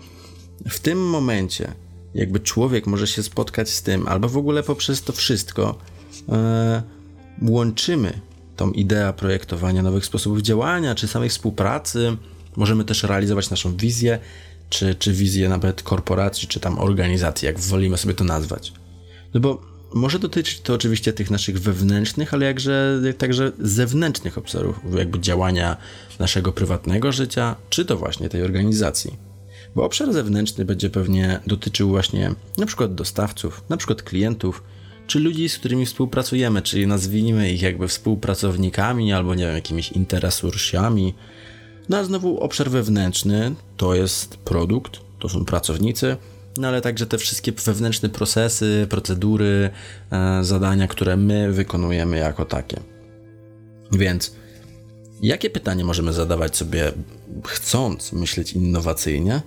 w 0.70 0.80
tym 0.80 1.10
momencie, 1.10 1.74
jakby 2.16 2.40
człowiek 2.40 2.88
może 2.88 3.08
się 3.08 3.24
spotkać 3.24 3.70
z 3.70 3.82
tym, 3.82 4.08
albo 4.08 4.30
w 4.30 4.38
ogóle 4.38 4.64
poprzez 4.64 5.02
to 5.04 5.14
wszystko, 5.14 5.78
e, 6.30 6.84
łączymy 7.42 8.20
tą 8.56 8.72
ideę 8.72 9.14
projektowania 9.14 9.82
nowych 9.82 10.06
sposobów 10.06 10.42
działania, 10.42 10.96
czy 10.96 11.08
samej 11.08 11.30
współpracy. 11.30 12.18
Możemy 12.56 12.84
też 12.84 13.04
realizować 13.04 13.50
naszą 13.50 13.78
wizję, 13.78 14.20
czy, 14.70 14.96
czy 14.96 15.14
wizję 15.14 15.50
nawet 15.50 15.84
korporacji, 15.84 16.48
czy 16.48 16.60
tam 16.60 16.80
organizacji, 16.80 17.46
jak 17.46 17.60
wolimy 17.60 17.98
sobie 17.98 18.14
to 18.14 18.24
nazwać. 18.24 18.74
No 19.34 19.40
bo 19.40 19.62
może 19.94 20.20
dotyczyć 20.20 20.62
to 20.62 20.74
oczywiście 20.74 21.14
tych 21.14 21.32
naszych 21.32 21.60
wewnętrznych, 21.60 22.34
ale 22.34 22.46
jakże 22.46 23.02
także 23.18 23.52
zewnętrznych 23.60 24.38
obszarów, 24.38 24.80
jakby 24.98 25.20
działania 25.20 25.78
naszego 26.20 26.52
prywatnego 26.52 27.12
życia, 27.12 27.56
czy 27.70 27.86
to 27.86 27.98
właśnie 27.98 28.30
tej 28.30 28.44
organizacji. 28.44 29.31
Bo 29.76 29.84
obszar 29.84 30.14
zewnętrzny 30.14 30.66
będzie 30.66 30.90
pewnie 30.90 31.40
dotyczył 31.48 31.90
właśnie 31.90 32.34
przykład 32.66 32.96
dostawców, 32.96 33.64
przykład 33.78 34.04
klientów, 34.04 34.64
czy 35.08 35.20
ludzi, 35.20 35.50
z 35.50 35.58
którymi 35.58 35.86
współpracujemy, 35.86 36.62
czyli 36.62 36.88
nazwijmy 36.88 37.52
ich 37.52 37.62
jakby 37.62 37.88
współpracownikami 37.88 39.14
albo 39.14 39.36
nie 39.36 39.46
wiem, 39.46 39.56
jakimiś 39.56 39.92
interesursami. 39.92 41.14
No 41.90 41.98
a 41.98 42.04
znowu 42.04 42.40
obszar 42.40 42.70
wewnętrzny 42.70 43.56
to 43.78 43.96
jest 43.96 44.38
produkt, 44.38 45.00
to 45.20 45.30
są 45.30 45.46
pracownicy, 45.46 46.18
no 46.58 46.68
ale 46.68 46.82
także 46.82 47.06
te 47.06 47.18
wszystkie 47.18 47.52
wewnętrzne 47.52 48.10
procesy, 48.10 48.88
procedury, 48.90 49.70
e, 50.12 50.44
zadania, 50.44 50.88
które 50.88 51.18
my 51.18 51.52
wykonujemy 51.52 52.18
jako 52.18 52.46
takie. 52.46 52.80
Więc 53.92 54.36
jakie 55.22 55.50
pytanie 55.50 55.84
możemy 55.84 56.14
zadawać 56.14 56.58
sobie, 56.58 56.92
chcąc 57.46 58.14
myśleć 58.14 58.54
innowacyjnie? 58.54 59.42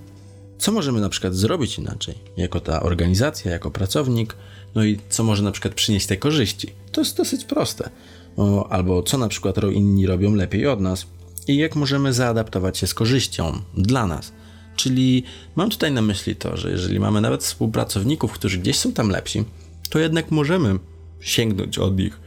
Co 0.65 0.71
możemy 0.71 1.01
na 1.01 1.09
przykład 1.09 1.35
zrobić 1.35 1.77
inaczej, 1.77 2.15
jako 2.37 2.59
ta 2.59 2.83
organizacja, 2.83 3.51
jako 3.51 3.71
pracownik, 3.71 4.35
no 4.75 4.83
i 4.83 4.99
co 5.09 5.23
może 5.23 5.43
na 5.43 5.51
przykład 5.51 5.73
przynieść 5.73 6.05
te 6.05 6.17
korzyści? 6.17 6.67
To 6.91 7.01
jest 7.01 7.17
dosyć 7.17 7.45
proste. 7.45 7.89
O, 8.37 8.69
albo 8.69 9.03
co 9.03 9.17
na 9.17 9.27
przykład 9.27 9.55
inni 9.73 10.07
robią 10.07 10.35
lepiej 10.35 10.67
od 10.67 10.81
nas 10.81 11.05
i 11.47 11.57
jak 11.57 11.75
możemy 11.75 12.13
zaadaptować 12.13 12.77
się 12.77 12.87
z 12.87 12.93
korzyścią 12.93 13.61
dla 13.77 14.07
nas. 14.07 14.31
Czyli 14.75 15.23
mam 15.55 15.69
tutaj 15.69 15.91
na 15.91 16.01
myśli 16.01 16.35
to, 16.35 16.57
że 16.57 16.71
jeżeli 16.71 16.99
mamy 16.99 17.21
nawet 17.21 17.43
współpracowników, 17.43 18.31
którzy 18.31 18.57
gdzieś 18.57 18.79
są 18.79 18.93
tam 18.93 19.09
lepsi, 19.09 19.43
to 19.89 19.99
jednak 19.99 20.31
możemy 20.31 20.79
sięgnąć 21.19 21.77
od 21.77 21.97
nich. 21.97 22.19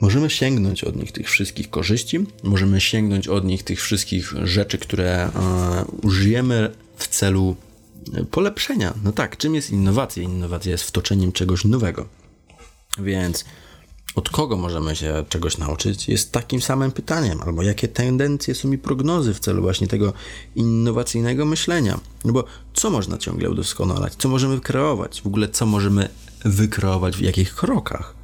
Możemy 0.00 0.30
sięgnąć 0.30 0.84
od 0.84 0.96
nich 0.96 1.12
tych 1.12 1.30
wszystkich 1.30 1.70
korzyści, 1.70 2.18
możemy 2.42 2.80
sięgnąć 2.80 3.28
od 3.28 3.44
nich 3.44 3.62
tych 3.62 3.82
wszystkich 3.82 4.34
rzeczy, 4.44 4.78
które 4.78 5.24
e, 5.24 5.30
użyjemy 6.02 6.70
w 6.96 7.08
celu 7.08 7.56
polepszenia. 8.30 8.94
No 9.04 9.12
tak, 9.12 9.36
czym 9.36 9.54
jest 9.54 9.70
innowacja? 9.70 10.22
Innowacja 10.22 10.72
jest 10.72 10.84
wtoczeniem 10.84 11.32
czegoś 11.32 11.64
nowego. 11.64 12.06
Więc 12.98 13.44
od 14.16 14.30
kogo 14.30 14.56
możemy 14.56 14.96
się 14.96 15.24
czegoś 15.28 15.58
nauczyć, 15.58 16.08
jest 16.08 16.32
takim 16.32 16.60
samym 16.60 16.92
pytaniem, 16.92 17.42
albo 17.42 17.62
jakie 17.62 17.88
tendencje 17.88 18.54
są 18.54 18.72
i 18.72 18.78
prognozy 18.78 19.34
w 19.34 19.40
celu 19.40 19.62
właśnie 19.62 19.86
tego 19.86 20.12
innowacyjnego 20.54 21.44
myślenia. 21.44 22.00
No 22.24 22.32
bo 22.32 22.44
co 22.74 22.90
można 22.90 23.18
ciągle 23.18 23.50
udoskonalać, 23.50 24.14
co 24.14 24.28
możemy 24.28 24.60
kreować, 24.60 25.22
w 25.22 25.26
ogóle 25.26 25.48
co 25.48 25.66
możemy 25.66 26.08
wykreować 26.44 27.16
w 27.16 27.20
jakich 27.20 27.54
krokach. 27.54 28.15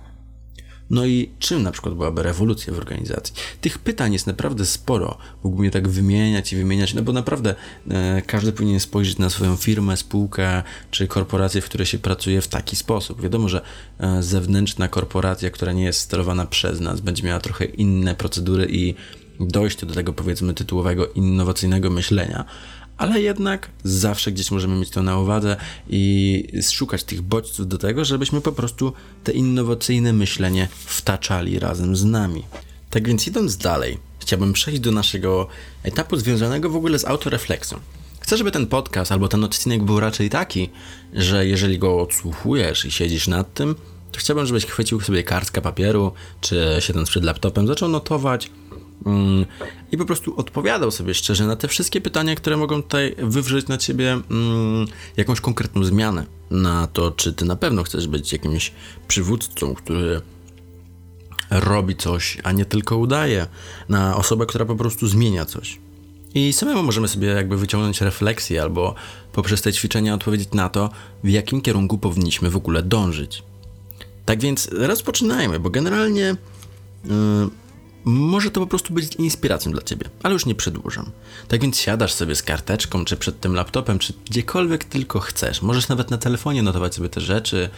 No 0.93 1.07
i 1.07 1.31
czym 1.39 1.63
na 1.63 1.73
przykład 1.73 1.95
byłaby 1.95 2.23
rewolucja 2.23 2.75
w 2.75 2.79
organizacji? 2.79 3.35
Tych 3.61 3.79
pytań 3.79 4.13
jest 4.13 4.27
naprawdę 4.27 4.67
sporo. 4.67 5.19
Mógłbym 5.45 5.65
je 5.65 5.71
tak 5.71 5.89
wymieniać 5.89 6.53
i 6.53 6.57
wymieniać, 6.57 6.95
no 6.95 7.03
bo 7.03 7.13
naprawdę 7.13 7.55
e, 7.91 8.23
każdy 8.23 8.53
powinien 8.53 8.81
spojrzeć 8.81 9.19
na 9.19 9.31
swoją 9.31 9.57
firmę, 9.57 9.97
spółkę 9.97 10.63
czy 10.91 11.07
korporację, 11.07 11.61
w 11.61 11.65
której 11.65 11.87
się 11.87 11.99
pracuje 11.99 12.41
w 12.41 12.49
taki 12.49 12.77
sposób. 12.77 13.23
Wiadomo, 13.23 13.49
że 13.49 13.61
e, 13.99 14.23
zewnętrzna 14.23 14.89
korporacja, 14.89 15.51
która 15.51 15.73
nie 15.73 15.85
jest 15.85 16.01
sterowana 16.01 16.47
przez 16.47 16.81
nas, 16.81 17.01
będzie 17.01 17.23
miała 17.23 17.41
trochę 17.41 17.65
inne 17.65 18.15
procedury 18.15 18.67
i 18.71 18.95
dojście 19.41 19.87
do 19.87 19.95
tego 19.95 20.13
powiedzmy 20.13 20.55
tytułowego 20.55 21.07
innowacyjnego 21.07 21.91
myślenia, 21.91 22.45
ale 23.03 23.23
jednak 23.23 23.71
zawsze 23.85 24.33
gdzieś 24.33 24.51
możemy 24.51 24.77
mieć 24.77 24.91
to 24.91 25.03
na 25.03 25.19
uwadze 25.19 25.57
i 25.89 26.45
szukać 26.73 27.05
tych 27.05 27.23
bodźców 27.23 27.69
do 27.69 27.79
tego, 27.79 28.05
żebyśmy 28.05 28.41
po 28.41 28.53
prostu 28.53 28.93
te 29.25 29.33
innowacyjne 29.33 30.13
myślenie 30.13 30.69
wtaczali 30.87 31.59
razem 31.59 31.97
z 31.97 32.05
nami. 32.05 32.45
Tak 32.91 33.09
więc 33.09 33.27
idąc 33.27 33.57
dalej, 33.57 33.99
chciałbym 34.19 34.53
przejść 34.53 34.81
do 34.81 34.93
naszego 34.93 35.49
etapu 35.83 36.17
związanego 36.17 36.71
w 36.71 36.77
ogóle 36.77 36.99
z 36.99 37.05
autorefleksją. 37.05 37.81
Chcę, 38.21 38.37
żeby 38.37 38.51
ten 38.51 38.67
podcast 38.67 39.13
albo 39.13 39.29
ten 39.29 39.45
odcinek 39.45 39.83
był 39.83 40.01
raczej 40.01 40.31
taki, 40.31 40.71
że 41.13 41.47
jeżeli 41.47 41.79
go 41.79 42.01
odsłuchujesz 42.01 42.85
i 42.85 42.91
siedzisz 42.91 43.29
nad 43.29 43.55
tym, 43.55 43.75
to 44.13 44.19
chciałbym, 44.19 44.47
żebyś 44.47 44.67
chwycił 44.67 45.01
sobie 45.01 45.23
kartkę 45.23 45.63
papieru, 45.63 46.13
czy 46.41 46.77
siedząc 46.81 47.11
przed 47.11 47.25
laptopem, 47.25 47.67
zaczął 47.67 47.89
notować 47.89 48.51
i 49.93 49.97
po 49.99 50.05
prostu 50.05 50.37
odpowiadał 50.37 50.91
sobie 50.91 51.15
szczerze 51.15 51.47
na 51.47 51.57
te 51.57 51.69
wszystkie 51.69 52.01
pytania, 52.01 52.35
które 52.35 52.57
mogą 52.57 52.83
tutaj 52.83 53.15
wywrzeć 53.19 53.69
na 53.69 53.79
ciebie 53.79 54.13
mm, 54.13 54.87
jakąś 55.17 55.41
konkretną 55.41 55.85
zmianę. 55.85 56.27
Na 56.51 56.87
to, 56.87 57.11
czy 57.11 57.33
ty 57.33 57.45
na 57.45 57.57
pewno 57.57 57.83
chcesz 57.83 58.09
być 58.09 58.33
jakimś 58.33 58.73
przywódcą, 59.09 59.75
który 59.75 60.21
robi 61.51 61.97
coś, 61.97 62.39
a 62.43 62.53
nie 62.53 62.65
tylko 62.65 62.97
udaje, 62.97 63.47
na 63.89 64.17
osobę, 64.17 64.47
która 64.47 64.65
po 64.65 64.77
prostu 64.77 65.09
zmienia 65.09 65.45
coś. 65.45 65.79
I 66.35 66.53
samemu 66.53 66.83
możemy 66.83 67.09
sobie 67.09 67.29
jakby 67.29 67.57
wyciągnąć 67.57 68.01
refleksję 68.01 68.63
albo 68.63 68.95
poprzez 69.33 69.63
te 69.63 69.73
ćwiczenia 69.73 70.15
odpowiedzieć 70.15 70.49
na 70.53 70.69
to, 70.69 70.91
w 71.25 71.29
jakim 71.29 71.61
kierunku 71.61 71.99
powinniśmy 71.99 72.51
w 72.51 72.57
ogóle 72.57 72.83
dążyć. 72.83 73.43
Tak 74.25 74.41
więc 74.41 74.69
rozpoczynajmy, 74.73 75.61
bo 75.61 75.71
generalnie 75.71 76.37
yy, 77.05 77.13
może 78.05 78.51
to 78.51 78.61
po 78.61 78.67
prostu 78.67 78.95
być 78.95 79.15
inspiracją 79.15 79.73
dla 79.73 79.83
ciebie, 79.83 80.09
ale 80.23 80.33
już 80.33 80.47
nie 80.47 80.55
przedłużam. 80.55 81.11
Tak 81.49 81.61
więc 81.61 81.79
siadasz 81.79 82.13
sobie 82.13 82.35
z 82.35 82.43
karteczką, 82.43 83.05
czy 83.05 83.17
przed 83.17 83.41
tym 83.41 83.55
laptopem, 83.55 83.99
czy 83.99 84.13
gdziekolwiek 84.31 84.85
tylko 84.85 85.21
chcesz. 85.21 85.63
Możesz 85.63 85.89
nawet 85.89 86.11
na 86.11 86.19
telefonie 86.19 86.63
notować 86.63 86.95
sobie 86.95 87.09
te 87.09 87.21
rzeczy, 87.21 87.71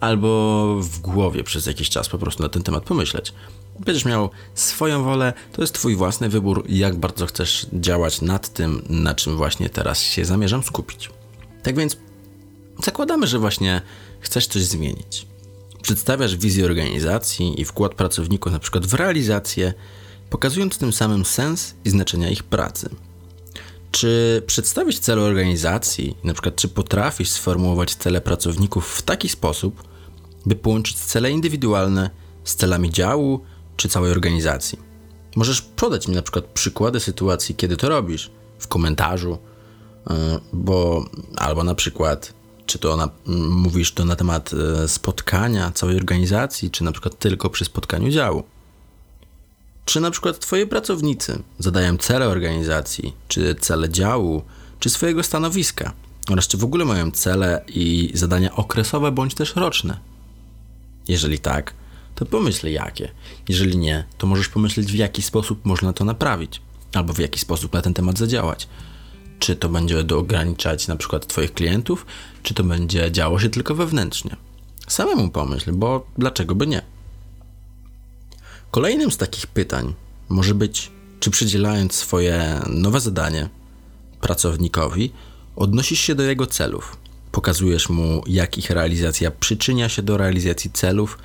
albo 0.00 0.76
w 0.82 0.98
głowie 0.98 1.44
przez 1.44 1.66
jakiś 1.66 1.90
czas 1.90 2.08
po 2.08 2.18
prostu 2.18 2.42
na 2.42 2.48
ten 2.48 2.62
temat 2.62 2.84
pomyśleć. 2.84 3.32
Będziesz 3.78 4.04
miał 4.04 4.30
swoją 4.54 5.04
wolę, 5.04 5.32
to 5.52 5.62
jest 5.62 5.74
Twój 5.74 5.96
własny 5.96 6.28
wybór, 6.28 6.64
jak 6.68 6.96
bardzo 6.96 7.26
chcesz 7.26 7.66
działać 7.72 8.20
nad 8.20 8.52
tym, 8.52 8.82
na 8.88 9.14
czym 9.14 9.36
właśnie 9.36 9.70
teraz 9.70 10.00
się 10.02 10.24
zamierzam 10.24 10.62
skupić. 10.62 11.10
Tak 11.62 11.76
więc 11.76 11.96
zakładamy, 12.84 13.26
że 13.26 13.38
właśnie 13.38 13.82
chcesz 14.20 14.46
coś 14.46 14.62
zmienić. 14.62 15.26
Przedstawiasz 15.82 16.36
wizję 16.36 16.64
organizacji 16.64 17.60
i 17.60 17.64
wkład 17.64 17.94
pracowników 17.94 18.52
na 18.52 18.58
przykład 18.58 18.86
w 18.86 18.94
realizację, 18.94 19.74
pokazując 20.30 20.78
tym 20.78 20.92
samym 20.92 21.24
sens 21.24 21.74
i 21.84 21.90
znaczenia 21.90 22.30
ich 22.30 22.42
pracy. 22.42 22.90
Czy 23.90 24.42
przedstawić 24.46 24.98
cele 24.98 25.22
organizacji, 25.22 26.16
na 26.24 26.32
przykład 26.32 26.56
czy 26.56 26.68
potrafisz 26.68 27.30
sformułować 27.30 27.94
cele 27.94 28.20
pracowników 28.20 28.94
w 28.94 29.02
taki 29.02 29.28
sposób, 29.28 29.82
by 30.46 30.56
połączyć 30.56 30.96
cele 30.96 31.30
indywidualne 31.30 32.10
z 32.44 32.54
celami 32.54 32.90
działu 32.90 33.40
czy 33.76 33.88
całej 33.88 34.12
organizacji? 34.12 34.78
Możesz 35.36 35.62
podać 35.62 36.08
mi 36.08 36.14
na 36.14 36.22
przykład 36.22 36.44
przykłady 36.44 37.00
sytuacji, 37.00 37.54
kiedy 37.54 37.76
to 37.76 37.88
robisz 37.88 38.30
w 38.58 38.68
komentarzu, 38.68 39.38
yy, 40.10 40.16
bo 40.52 41.04
albo 41.36 41.64
na 41.64 41.74
przykład, 41.74 42.34
czy 42.68 42.78
to 42.78 42.96
na, 42.96 43.08
mówisz 43.48 43.92
to 43.92 44.04
na 44.04 44.16
temat 44.16 44.52
yy, 44.52 44.88
spotkania 44.88 45.72
całej 45.72 45.96
organizacji, 45.96 46.70
czy 46.70 46.84
na 46.84 46.92
przykład 46.92 47.18
tylko 47.18 47.50
przy 47.50 47.64
spotkaniu 47.64 48.10
działu. 48.10 48.44
Czy 49.84 50.00
na 50.00 50.10
przykład 50.10 50.38
twoi 50.38 50.66
pracownicy 50.66 51.42
zadają 51.58 51.96
cele 51.96 52.28
organizacji, 52.28 53.14
czy 53.28 53.54
cele 53.54 53.88
działu, 53.88 54.42
czy 54.80 54.90
swojego 54.90 55.22
stanowiska, 55.22 55.92
oraz 56.30 56.48
czy 56.48 56.56
w 56.56 56.64
ogóle 56.64 56.84
mają 56.84 57.10
cele 57.10 57.64
i 57.68 58.10
zadania 58.14 58.56
okresowe 58.56 59.12
bądź 59.12 59.34
też 59.34 59.56
roczne? 59.56 59.98
Jeżeli 61.08 61.38
tak, 61.38 61.74
to 62.14 62.26
pomyśl 62.26 62.68
jakie. 62.68 63.10
Jeżeli 63.48 63.78
nie, 63.78 64.04
to 64.18 64.26
możesz 64.26 64.48
pomyśleć 64.48 64.92
w 64.92 64.94
jaki 64.94 65.22
sposób 65.22 65.64
można 65.64 65.92
to 65.92 66.04
naprawić, 66.04 66.60
albo 66.94 67.12
w 67.12 67.18
jaki 67.18 67.40
sposób 67.40 67.72
na 67.72 67.82
ten 67.82 67.94
temat 67.94 68.18
zadziałać. 68.18 68.68
Czy 69.38 69.56
to 69.56 69.68
będzie 69.68 70.04
ograniczać 70.16 70.88
na 70.88 70.96
przykład 70.96 71.26
Twoich 71.26 71.54
klientów, 71.54 72.06
czy 72.42 72.54
to 72.54 72.64
będzie 72.64 73.12
działo 73.12 73.40
się 73.40 73.48
tylko 73.48 73.74
wewnętrznie. 73.74 74.36
Samemu 74.88 75.30
pomyśl, 75.30 75.72
bo 75.72 76.06
dlaczego 76.18 76.54
by 76.54 76.66
nie? 76.66 76.82
Kolejnym 78.70 79.10
z 79.10 79.16
takich 79.16 79.46
pytań 79.46 79.94
może 80.28 80.54
być, 80.54 80.90
czy 81.20 81.30
przydzielając 81.30 81.94
swoje 81.94 82.60
nowe 82.66 83.00
zadanie 83.00 83.48
pracownikowi, 84.20 85.12
odnosisz 85.56 86.00
się 86.00 86.14
do 86.14 86.22
jego 86.22 86.46
celów. 86.46 86.96
Pokazujesz 87.32 87.88
mu, 87.88 88.22
jak 88.26 88.58
ich 88.58 88.70
realizacja 88.70 89.30
przyczynia 89.30 89.88
się 89.88 90.02
do 90.02 90.16
realizacji 90.16 90.70
celów 90.70 91.18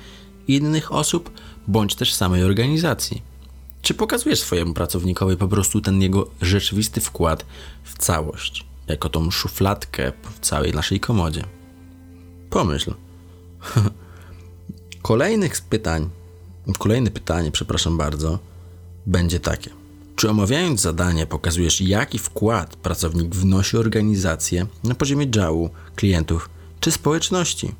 innych 0.48 0.92
osób, 0.92 1.30
bądź 1.68 1.94
też 1.94 2.14
samej 2.14 2.44
organizacji. 2.44 3.22
Czy 3.84 3.94
pokazujesz 3.94 4.40
swojemu 4.40 4.74
pracownikowi 4.74 5.36
po 5.36 5.48
prostu 5.48 5.80
ten 5.80 6.02
jego 6.02 6.30
rzeczywisty 6.40 7.00
wkład 7.00 7.46
w 7.84 7.98
całość, 7.98 8.66
jako 8.88 9.08
tą 9.08 9.30
szufladkę 9.30 10.12
w 10.22 10.40
całej 10.40 10.72
naszej 10.72 11.00
komodzie? 11.00 11.44
Pomyśl. 12.50 12.94
Kolejnych 15.02 15.60
pytań 15.60 16.10
Kolejne 16.78 17.10
pytanie, 17.10 17.50
przepraszam 17.50 17.96
bardzo, 17.96 18.38
będzie 19.06 19.40
takie. 19.40 19.70
Czy 20.16 20.30
omawiając 20.30 20.80
zadanie 20.80 21.26
pokazujesz, 21.26 21.80
jaki 21.80 22.18
wkład 22.18 22.76
pracownik 22.76 23.34
wnosi 23.34 23.76
organizację 23.76 24.66
na 24.84 24.94
poziomie 24.94 25.30
działu, 25.30 25.70
klientów 25.96 26.50
czy 26.80 26.90
społeczności? 26.90 27.74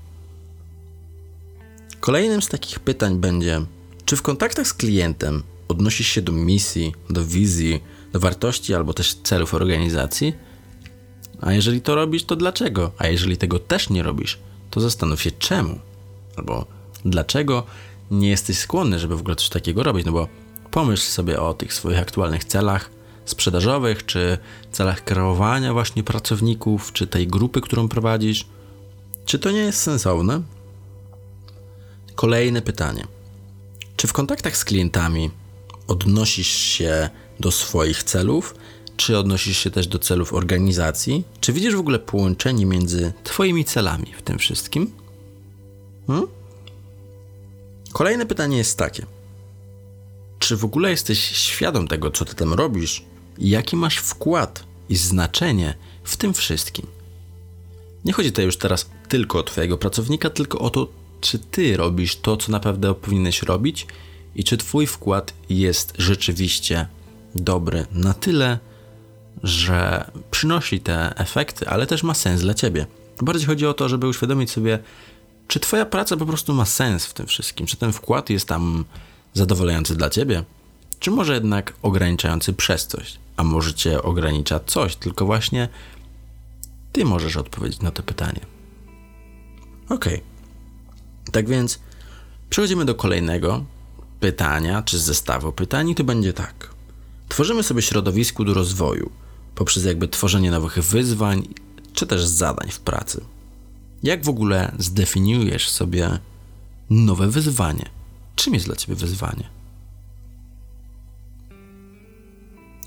Kolejnym 2.00 2.42
z 2.42 2.48
takich 2.48 2.80
pytań 2.80 3.18
będzie, 3.18 3.62
czy 4.04 4.16
w 4.16 4.22
kontaktach 4.22 4.66
z 4.66 4.74
klientem 4.74 5.42
odnosisz 5.68 6.08
się 6.08 6.22
do 6.22 6.32
misji, 6.32 6.94
do 7.10 7.24
wizji, 7.24 7.82
do 8.12 8.20
wartości 8.20 8.74
albo 8.74 8.94
też 8.94 9.14
celów 9.14 9.54
organizacji? 9.54 10.32
A 11.40 11.52
jeżeli 11.52 11.80
to 11.80 11.94
robisz, 11.94 12.24
to 12.24 12.36
dlaczego? 12.36 12.92
A 12.98 13.06
jeżeli 13.06 13.36
tego 13.36 13.58
też 13.58 13.90
nie 13.90 14.02
robisz, 14.02 14.38
to 14.70 14.80
zastanów 14.80 15.22
się 15.22 15.30
czemu. 15.30 15.78
Albo 16.36 16.66
dlaczego 17.04 17.66
nie 18.10 18.28
jesteś 18.28 18.58
skłonny, 18.58 18.98
żeby 18.98 19.16
w 19.16 19.20
ogóle 19.20 19.36
coś 19.36 19.48
takiego 19.48 19.82
robić, 19.82 20.06
no 20.06 20.12
bo 20.12 20.28
pomyśl 20.70 21.02
sobie 21.02 21.40
o 21.40 21.54
tych 21.54 21.74
swoich 21.74 21.98
aktualnych 21.98 22.44
celach 22.44 22.90
sprzedażowych, 23.24 24.06
czy 24.06 24.38
celach 24.72 25.04
kreowania 25.04 25.72
właśnie 25.72 26.02
pracowników, 26.02 26.92
czy 26.92 27.06
tej 27.06 27.26
grupy, 27.26 27.60
którą 27.60 27.88
prowadzisz. 27.88 28.46
Czy 29.26 29.38
to 29.38 29.50
nie 29.50 29.58
jest 29.58 29.80
sensowne? 29.80 30.42
Kolejne 32.14 32.62
pytanie. 32.62 33.04
Czy 33.96 34.06
w 34.06 34.12
kontaktach 34.12 34.56
z 34.56 34.64
klientami 34.64 35.30
odnosisz 35.88 36.48
się 36.48 37.10
do 37.40 37.50
swoich 37.50 38.02
celów, 38.02 38.54
czy 38.96 39.18
odnosisz 39.18 39.58
się 39.58 39.70
też 39.70 39.86
do 39.86 39.98
celów 39.98 40.32
organizacji? 40.32 41.24
Czy 41.40 41.52
widzisz 41.52 41.74
w 41.74 41.80
ogóle 41.80 41.98
połączenie 41.98 42.66
między 42.66 43.12
Twoimi 43.24 43.64
celami 43.64 44.12
w 44.18 44.22
tym 44.22 44.38
wszystkim? 44.38 44.92
Hmm? 46.06 46.26
Kolejne 47.92 48.26
pytanie 48.26 48.56
jest 48.56 48.78
takie. 48.78 49.06
Czy 50.38 50.56
w 50.56 50.64
ogóle 50.64 50.90
jesteś 50.90 51.18
świadom 51.18 51.88
tego, 51.88 52.10
co 52.10 52.24
ty 52.24 52.34
tam 52.34 52.52
robisz 52.52 53.04
i 53.38 53.50
jaki 53.50 53.76
masz 53.76 53.96
wkład 53.96 54.64
i 54.88 54.96
znaczenie 54.96 55.74
w 56.04 56.16
tym 56.16 56.34
wszystkim? 56.34 56.86
Nie 58.04 58.12
chodzi 58.12 58.30
tutaj 58.30 58.44
już 58.44 58.56
teraz 58.56 58.90
tylko 59.08 59.38
o 59.38 59.42
twojego 59.42 59.78
pracownika, 59.78 60.30
tylko 60.30 60.58
o 60.58 60.70
to, 60.70 60.88
czy 61.20 61.38
ty 61.38 61.76
robisz 61.76 62.16
to, 62.16 62.36
co 62.36 62.52
naprawdę 62.52 62.94
powinieneś 62.94 63.42
robić 63.42 63.86
i 64.34 64.44
czy 64.44 64.56
twój 64.56 64.86
wkład 64.86 65.34
jest 65.48 65.92
rzeczywiście 65.98 66.86
dobry 67.34 67.86
na 67.92 68.14
tyle, 68.14 68.58
że 69.42 70.10
przynosi 70.30 70.80
te 70.80 71.18
efekty, 71.18 71.68
ale 71.68 71.86
też 71.86 72.02
ma 72.02 72.14
sens 72.14 72.40
dla 72.40 72.54
ciebie. 72.54 72.86
Bardziej 73.22 73.46
chodzi 73.46 73.66
o 73.66 73.74
to, 73.74 73.88
żeby 73.88 74.08
uświadomić 74.08 74.50
sobie, 74.50 74.78
czy 75.48 75.60
Twoja 75.60 75.86
praca 75.86 76.16
po 76.16 76.26
prostu 76.26 76.54
ma 76.54 76.64
sens 76.64 77.06
w 77.06 77.14
tym 77.14 77.26
wszystkim? 77.26 77.66
Czy 77.66 77.76
ten 77.76 77.92
wkład 77.92 78.30
jest 78.30 78.48
tam 78.48 78.84
zadowalający 79.34 79.96
dla 79.96 80.10
Ciebie? 80.10 80.44
Czy 80.98 81.10
może 81.10 81.34
jednak 81.34 81.72
ograniczający 81.82 82.52
przez 82.52 82.86
coś? 82.86 83.18
A 83.36 83.44
może 83.44 83.74
Cię 83.74 84.02
ogranicza 84.02 84.60
coś, 84.60 84.96
tylko 84.96 85.26
właśnie 85.26 85.68
Ty 86.92 87.04
możesz 87.04 87.36
odpowiedzieć 87.36 87.80
na 87.80 87.90
to 87.90 88.02
pytanie. 88.02 88.40
Ok. 89.88 90.04
Tak 91.32 91.48
więc 91.48 91.80
przechodzimy 92.50 92.84
do 92.84 92.94
kolejnego 92.94 93.64
pytania, 94.24 94.82
czy 94.82 94.98
zestawu 94.98 95.52
pytań, 95.52 95.94
to 95.94 96.04
będzie 96.04 96.32
tak. 96.32 96.70
Tworzymy 97.28 97.62
sobie 97.62 97.82
środowisko 97.82 98.44
do 98.44 98.54
rozwoju 98.54 99.10
poprzez 99.54 99.84
jakby 99.84 100.08
tworzenie 100.08 100.50
nowych 100.50 100.78
wyzwań, 100.78 101.48
czy 101.92 102.06
też 102.06 102.26
zadań 102.26 102.70
w 102.70 102.80
pracy. 102.80 103.24
Jak 104.02 104.24
w 104.24 104.28
ogóle 104.28 104.72
zdefiniujesz 104.78 105.68
sobie 105.68 106.18
nowe 106.90 107.28
wyzwanie? 107.28 107.84
Czym 108.36 108.54
jest 108.54 108.66
dla 108.66 108.76
ciebie 108.76 108.94
wyzwanie? 108.94 109.48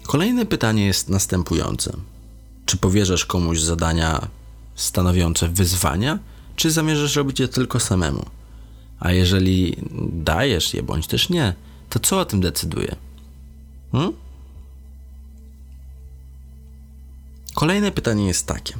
Kolejne 0.03 0.45
pytanie 0.45 0.85
jest 0.85 1.09
następujące. 1.09 1.97
Czy 2.65 2.77
powierzasz 2.77 3.25
komuś 3.25 3.59
zadania 3.59 4.27
stanowiące 4.75 5.47
wyzwania, 5.47 6.19
czy 6.55 6.71
zamierzasz 6.71 7.15
robić 7.15 7.39
je 7.39 7.47
tylko 7.47 7.79
samemu? 7.79 8.25
A 8.99 9.11
jeżeli 9.11 9.77
dajesz 10.13 10.73
je 10.73 10.83
bądź 10.83 11.07
też 11.07 11.29
nie, 11.29 11.53
to 11.89 11.99
co 11.99 12.19
o 12.19 12.25
tym 12.25 12.41
decyduje? 12.41 12.95
Hmm? 13.91 14.13
Kolejne 17.55 17.91
pytanie 17.91 18.27
jest 18.27 18.47
takie. 18.47 18.73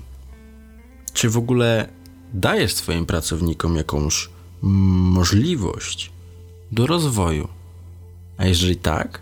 Czy 1.13 1.30
w 1.30 1.38
ogóle 1.38 1.89
dajesz 2.34 2.73
swoim 2.73 3.06
pracownikom 3.06 3.75
jakąś 3.75 4.30
możliwość 4.62 6.12
do 6.71 6.88
rozwoju. 6.88 7.47
A 8.38 8.45
jeżeli 8.45 8.75
tak, 8.75 9.21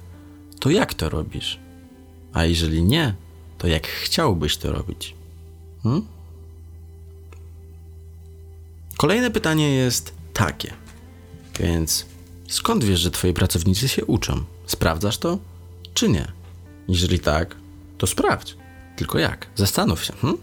to 0.59 0.69
jak 0.69 0.93
to 0.93 1.09
robisz? 1.09 1.59
A 2.33 2.45
jeżeli 2.45 2.83
nie, 2.83 3.15
to 3.57 3.67
jak 3.67 3.87
chciałbyś 3.87 4.57
to 4.57 4.71
robić? 4.71 5.15
Hmm? 5.83 6.05
Kolejne 8.97 9.31
pytanie 9.31 9.69
jest 9.69 10.13
takie. 10.33 10.84
Więc 11.59 12.05
skąd 12.47 12.83
wiesz, 12.83 12.99
że 12.99 13.11
twoi 13.11 13.33
pracownicy 13.33 13.87
się 13.87 14.05
uczą? 14.05 14.43
Sprawdzasz 14.65 15.17
to, 15.17 15.37
czy 15.93 16.09
nie? 16.09 16.31
Jeżeli 16.87 17.19
tak, 17.19 17.55
to 17.97 18.07
sprawdź. 18.07 18.57
Tylko 18.95 19.19
jak? 19.19 19.47
Zastanów 19.55 20.03
się. 20.03 20.13
Hmm? 20.13 20.37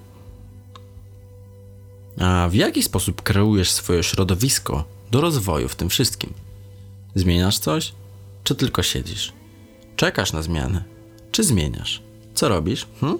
A 2.20 2.48
w 2.48 2.54
jaki 2.54 2.82
sposób 2.82 3.22
kreujesz 3.22 3.70
swoje 3.70 4.02
środowisko 4.02 4.84
do 5.10 5.20
rozwoju 5.20 5.68
w 5.68 5.76
tym 5.76 5.88
wszystkim? 5.88 6.34
Zmieniasz 7.14 7.58
coś, 7.58 7.92
czy 8.44 8.54
tylko 8.54 8.82
siedzisz? 8.82 9.32
Czekasz 9.96 10.32
na 10.32 10.42
zmianę, 10.42 10.84
czy 11.32 11.44
zmieniasz? 11.44 12.02
Co 12.34 12.48
robisz? 12.48 12.86
Hm? 13.00 13.18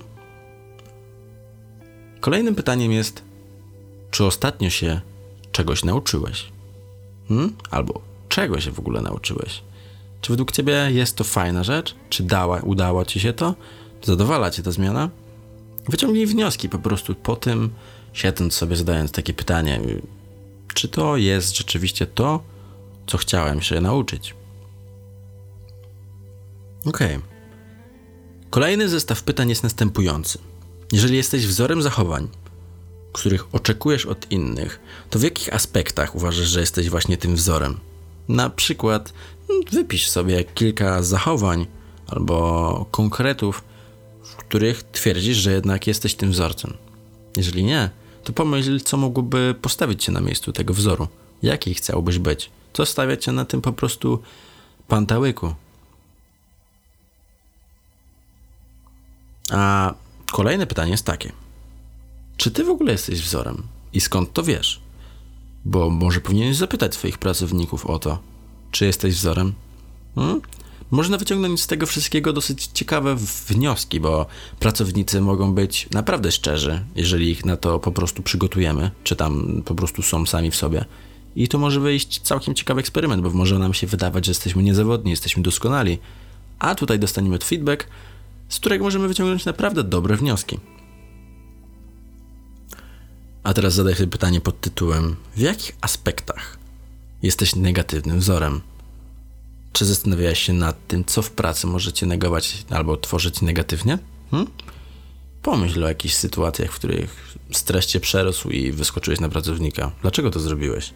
Kolejnym 2.21 2.55
pytaniem 2.55 2.93
jest, 2.93 3.23
czy 4.11 4.25
ostatnio 4.25 4.71
się 4.71 5.01
czegoś 5.53 5.85
nauczyłeś? 5.85 6.53
Hm? 7.33 7.57
Albo 7.71 8.01
czego 8.29 8.61
się 8.61 8.71
w 8.71 8.79
ogóle 8.79 9.01
nauczyłeś? 9.01 9.63
Czy 10.21 10.33
według 10.33 10.53
ciebie 10.53 10.89
jest 10.91 11.17
to 11.17 11.25
fajna 11.25 11.65
rzecz? 11.65 11.95
Czy 12.11 12.23
dała, 12.23 12.61
udało 12.61 13.05
ci 13.05 13.21
się 13.21 13.33
to? 13.33 13.55
Zadowala 14.03 14.51
cię 14.51 14.63
ta 14.63 14.71
zmiana? 14.71 15.11
Wyciągnij 15.89 16.27
wnioski 16.27 16.69
po 16.69 16.79
prostu 16.79 17.15
po 17.15 17.37
tym, 17.37 17.71
siedząc 18.13 18.55
sobie 18.55 18.77
zadając 18.77 19.13
takie 19.13 19.35
pytanie, 19.35 19.81
czy 20.75 20.89
to 20.89 21.17
jest 21.17 21.57
rzeczywiście 21.57 22.07
to, 22.07 22.43
co 23.07 23.19
chciałem 23.19 23.63
się 23.63 23.81
nauczyć. 23.81 24.35
Okej. 26.85 27.17
Okay. 27.17 27.29
Kolejny 28.51 28.89
zestaw 28.89 29.23
pytań 29.23 29.49
jest 29.49 29.63
następujący. 29.63 30.39
Jeżeli 30.93 31.17
jesteś 31.17 31.47
wzorem 31.47 31.83
zachowań, 31.83 32.29
których 33.13 33.55
oczekujesz 33.55 34.07
od 34.07 34.31
innych, 34.31 34.81
to 35.11 35.19
w 35.19 35.23
jakich 35.23 35.55
aspektach 35.55 36.15
uważasz, 36.15 36.47
że 36.47 36.61
jesteś 36.61 36.91
właśnie 36.91 37.17
tym 37.17 37.35
wzorem? 37.35 37.81
Na 38.29 38.51
przykład 38.51 39.13
mm, 39.51 39.63
wypisz 39.73 40.09
sobie 40.09 40.45
kilka 40.45 41.03
zachowań 41.03 41.67
albo 42.07 42.87
konkretów, 42.91 43.65
w 44.23 44.37
których 44.37 44.83
twierdzisz, 44.83 45.37
że 45.37 45.53
jednak 45.53 45.87
jesteś 45.87 46.15
tym 46.15 46.31
wzorcem. 46.31 46.77
Jeżeli 47.37 47.65
nie, 47.65 47.91
to 48.25 48.33
pomyśl, 48.33 48.81
co 48.81 48.97
mogłoby 48.97 49.55
postawić 49.63 50.05
cię 50.05 50.13
na 50.13 50.21
miejscu 50.21 50.53
tego 50.53 50.75
wzoru. 50.75 51.09
Jaki 51.43 51.75
chciałbyś 51.75 52.19
być? 52.19 52.51
Co 52.73 52.87
stawia 52.87 53.17
cię 53.17 53.33
na 53.33 53.45
tym 53.45 53.61
po 53.61 53.73
prostu 53.73 54.23
pantałyku? 54.89 55.55
A 59.51 59.95
kolejne 60.33 60.67
pytanie 60.67 60.91
jest 60.91 61.07
takie. 61.07 61.42
Czy 62.37 62.51
ty 62.51 62.65
w 62.65 62.71
ogóle 62.71 62.93
jesteś 62.93 63.23
wzorem? 63.23 63.63
I 63.93 64.01
skąd 64.01 64.33
to 64.33 64.43
wiesz? 64.43 64.81
Bo 65.65 65.91
może 65.91 66.21
powinieneś 66.21 66.57
zapytać 66.57 66.95
swoich 66.95 67.19
pracowników 67.19 67.87
o 67.87 67.99
to, 67.99 68.19
czy 68.71 68.87
jesteś 68.87 69.15
wzorem? 69.15 69.53
Hmm? 70.15 70.41
Można 70.91 71.19
wyciągnąć 71.19 71.61
z 71.61 71.67
tego 71.67 71.87
wszystkiego 71.87 72.33
dosyć 72.33 72.67
ciekawe 72.67 73.17
wnioski, 73.49 74.01
bo 74.01 74.27
pracownicy 74.61 75.21
mogą 75.21 75.55
być 75.55 75.89
naprawdę 75.91 76.33
szczerzy, 76.33 76.85
jeżeli 76.97 77.31
ich 77.31 77.45
na 77.45 77.57
to 77.57 77.79
po 77.79 77.93
prostu 77.93 78.23
przygotujemy, 78.23 78.91
czy 79.05 79.17
tam 79.17 79.63
po 79.65 79.75
prostu 79.75 80.03
są 80.03 80.27
sami 80.27 80.51
w 80.51 80.57
sobie. 80.57 80.85
I 81.37 81.49
to 81.49 81.59
może 81.59 81.81
wyjść 81.81 82.21
całkiem 82.21 82.55
ciekawy 82.55 82.81
eksperyment, 82.81 83.23
bo 83.23 83.31
może 83.31 83.59
nam 83.59 83.75
się 83.75 83.87
wydawać, 83.87 84.27
że 84.27 84.31
jesteśmy 84.31 84.63
niezawodni, 84.63 85.11
jesteśmy 85.11 85.43
doskonali, 85.43 85.99
a 86.59 86.75
tutaj 86.75 86.99
dostaniemy 86.99 87.39
feedback, 87.39 87.87
z 88.49 88.59
którego 88.59 88.85
możemy 88.85 89.09
wyciągnąć 89.09 89.45
naprawdę 89.45 89.85
dobre 89.85 90.17
wnioski. 90.17 90.59
A 93.43 93.55
teraz 93.55 93.75
zadaj 93.75 93.95
sobie 93.95 94.07
pytanie 94.07 94.41
pod 94.41 94.61
tytułem: 94.61 95.17
w 95.37 95.41
jakich 95.41 95.77
aspektach 95.81 96.59
jesteś 97.23 97.57
negatywnym 97.57 98.19
wzorem? 98.19 98.61
Czy 99.73 99.85
zastanawiałeś 99.85 100.39
się 100.39 100.53
nad 100.53 100.87
tym, 100.87 101.05
co 101.05 101.23
w 101.23 101.31
pracy 101.31 101.67
możecie 101.67 102.07
negować 102.07 102.65
albo 102.71 102.97
tworzyć 102.97 103.41
negatywnie? 103.41 103.99
Hmm? 104.31 104.51
Pomyśl 105.43 105.85
o 105.85 105.89
jakichś 105.89 106.15
sytuacjach, 106.15 106.73
w 106.73 106.75
których 106.75 107.37
stres 107.51 107.87
cię 107.87 108.01
przerósł 108.01 108.51
i 108.51 108.73
wyskoczyłeś 108.73 109.21
na 109.21 109.29
pracownika. 109.29 109.93
Dlaczego 110.03 110.31
to 110.31 110.41
zrobiłeś? 110.41 110.95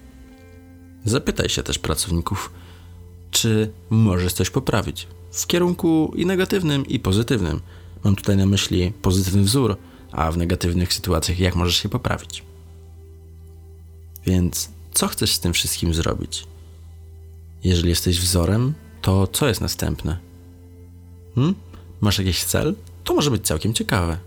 Zapytaj 1.04 1.48
się 1.48 1.62
też 1.62 1.78
pracowników, 1.78 2.50
czy 3.30 3.70
możesz 3.90 4.32
coś 4.32 4.50
poprawić 4.50 5.06
w 5.32 5.46
kierunku 5.46 6.12
i 6.16 6.26
negatywnym, 6.26 6.86
i 6.86 7.00
pozytywnym. 7.00 7.60
Mam 8.04 8.16
tutaj 8.16 8.36
na 8.36 8.46
myśli 8.46 8.92
pozytywny 9.02 9.42
wzór, 9.42 9.76
a 10.16 10.32
w 10.32 10.36
negatywnych 10.36 10.92
sytuacjach 10.92 11.38
jak 11.38 11.56
możesz 11.56 11.76
się 11.76 11.88
poprawić. 11.88 12.42
Więc 14.26 14.68
co 14.94 15.08
chcesz 15.08 15.32
z 15.32 15.40
tym 15.40 15.52
wszystkim 15.52 15.94
zrobić? 15.94 16.46
Jeżeli 17.64 17.88
jesteś 17.88 18.20
wzorem, 18.20 18.74
to 19.02 19.26
co 19.26 19.48
jest 19.48 19.60
następne? 19.60 20.18
Hmm? 21.34 21.54
Masz 22.00 22.18
jakiś 22.18 22.44
cel? 22.44 22.74
To 23.04 23.14
może 23.14 23.30
być 23.30 23.46
całkiem 23.46 23.74
ciekawe. 23.74 24.18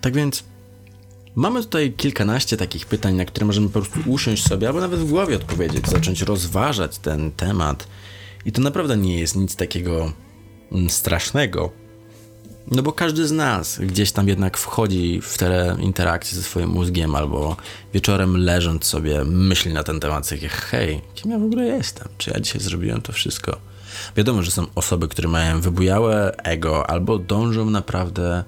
Tak 0.00 0.14
więc 0.14 0.44
mamy 1.34 1.62
tutaj 1.62 1.92
kilkanaście 1.92 2.56
takich 2.56 2.86
pytań, 2.86 3.14
na 3.14 3.24
które 3.24 3.46
możemy 3.46 3.68
po 3.68 3.80
prostu 3.80 4.10
usiąść 4.10 4.44
sobie, 4.46 4.66
albo 4.66 4.80
nawet 4.80 5.00
w 5.00 5.10
głowie 5.10 5.36
odpowiedzieć, 5.36 5.88
zacząć 5.88 6.22
rozważać 6.22 6.98
ten 6.98 7.30
temat. 7.30 7.86
I 8.44 8.52
to 8.52 8.60
naprawdę 8.60 8.96
nie 8.96 9.18
jest 9.18 9.36
nic 9.36 9.56
takiego 9.56 10.12
mm, 10.72 10.90
strasznego. 10.90 11.83
No 12.70 12.82
bo 12.82 12.92
każdy 12.92 13.26
z 13.26 13.32
nas 13.32 13.78
gdzieś 13.78 14.12
tam 14.12 14.28
jednak 14.28 14.58
wchodzi 14.58 15.20
w 15.20 15.38
te 15.38 15.76
interakcje 15.80 16.36
ze 16.36 16.42
swoim 16.42 16.70
mózgiem, 16.70 17.14
albo 17.14 17.56
wieczorem 17.94 18.36
leżąc 18.36 18.84
sobie 18.84 19.24
myśli 19.24 19.72
na 19.72 19.82
ten 19.84 20.00
temat, 20.00 20.28
takie 20.28 20.48
hej, 20.48 21.00
kim 21.14 21.30
ja 21.30 21.38
w 21.38 21.44
ogóle 21.44 21.64
jestem? 21.64 22.08
Czy 22.18 22.30
ja 22.30 22.40
dzisiaj 22.40 22.60
zrobiłem 22.60 23.02
to 23.02 23.12
wszystko? 23.12 23.56
Wiadomo, 24.16 24.42
że 24.42 24.50
są 24.50 24.66
osoby, 24.74 25.08
które 25.08 25.28
mają 25.28 25.60
wybujałe 25.60 26.36
ego, 26.36 26.90
albo 26.90 27.18
dążą 27.18 27.70
naprawdę 27.70 28.44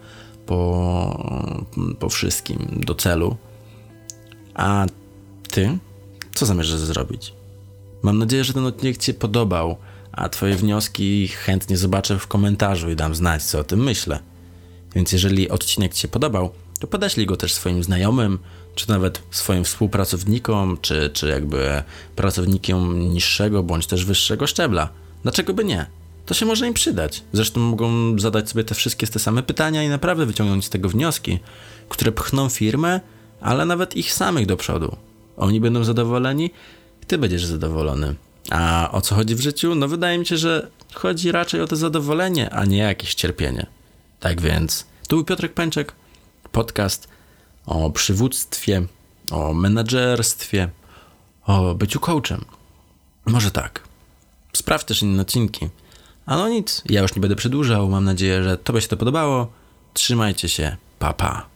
po, 0.47 1.67
po 1.99 2.09
wszystkim, 2.09 2.81
do 2.87 2.95
celu. 2.95 3.37
A 4.55 4.87
ty? 5.51 5.79
Co 6.35 6.47
zamierzasz 6.47 6.81
zrobić? 6.81 7.33
Mam 8.03 8.19
nadzieję, 8.19 8.45
że 8.45 8.53
ten 8.53 8.67
odcinek 8.67 8.97
Ci 8.97 9.15
podobał 9.15 9.77
a 10.17 10.29
Twoje 10.29 10.55
wnioski 10.55 11.29
chętnie 11.29 11.77
zobaczę 11.77 12.19
w 12.19 12.27
komentarzu 12.27 12.91
i 12.91 12.97
dam 12.97 13.15
znać, 13.15 13.43
co 13.43 13.59
o 13.59 13.65
tym 13.65 13.83
myślę. 13.83 14.19
Więc 14.95 15.13
jeżeli 15.13 15.51
odcinek 15.51 15.95
Ci 15.95 16.01
się 16.01 16.09
podobał, 16.09 16.51
to 16.81 16.87
podeślij 16.87 17.27
go 17.27 17.37
też 17.37 17.55
swoim 17.55 17.83
znajomym, 17.83 18.39
czy 18.75 18.89
nawet 18.89 19.23
swoim 19.31 19.65
współpracownikom, 19.65 20.79
czy, 20.83 21.11
czy 21.13 21.29
jakby 21.29 21.83
pracownikom 22.17 23.01
niższego 23.01 23.63
bądź 23.63 23.87
też 23.87 24.05
wyższego 24.05 24.47
szczebla. 24.47 24.89
Dlaczego 25.23 25.55
by 25.55 25.65
nie? 25.65 25.87
To 26.27 26.35
się 26.35 26.47
może 26.47 26.69
im 26.69 26.75
przydać. 26.75 27.23
Zresztą 27.33 27.61
mogą 27.61 28.19
zadać 28.19 28.51
sobie 28.51 28.65
te 28.65 28.75
wszystkie 28.75 29.07
te 29.07 29.19
same 29.19 29.43
pytania 29.43 29.83
i 29.83 29.89
naprawdę 29.89 30.27
wyciągnąć 30.27 30.65
z 30.65 30.71
tego 30.71 30.89
wnioski, 30.89 31.39
które 31.89 32.13
pchną 32.13 32.49
firmę, 32.49 33.01
ale 33.41 33.65
nawet 33.65 33.97
ich 33.97 34.13
samych 34.13 34.47
do 34.47 34.57
przodu. 34.57 34.97
Oni 35.37 35.61
będą 35.61 35.85
zadowoleni, 35.85 36.51
ty 37.07 37.19
będziesz 37.19 37.45
zadowolony. 37.45 38.15
A 38.51 38.91
o 38.93 39.01
co 39.01 39.15
chodzi 39.15 39.35
w 39.35 39.41
życiu? 39.41 39.75
No 39.75 39.89
wydaje 39.89 40.19
mi 40.19 40.27
się, 40.27 40.37
że 40.37 40.71
chodzi 40.95 41.33
raczej 41.33 41.61
o 41.61 41.67
to 41.67 41.77
zadowolenie, 41.77 42.51
a 42.51 42.65
nie 42.65 42.79
jakieś 42.79 43.15
cierpienie. 43.15 43.67
Tak 44.21 44.41
więc, 44.41 44.87
tu 45.09 45.17
był 45.17 45.25
Piotrek 45.25 45.55
Pęczek, 45.55 45.93
podcast 46.53 47.09
o 47.67 47.91
przywództwie, 47.91 48.83
o 49.31 49.55
menedżerstwie, 49.55 50.69
o 51.47 51.75
byciu 51.75 52.01
coachem. 52.01 52.45
Może 53.27 53.51
tak. 53.51 53.83
Sprawdź 54.53 54.85
też 54.85 55.03
inne 55.03 55.23
odcinki. 55.23 55.69
A 56.27 56.37
no 56.37 56.49
nic, 56.49 56.83
ja 56.87 57.03
już 57.03 57.15
nie 57.15 57.21
będę 57.21 57.37
przedłużał. 57.37 57.89
Mam 57.89 58.05
nadzieję, 58.05 58.43
że 58.43 58.59
Tobie 58.59 58.81
się 58.81 58.89
to 58.89 58.97
podobało. 58.97 59.53
Trzymajcie 59.95 60.49
się. 60.49 60.77
Pa, 60.99 61.13
pa. 61.13 61.56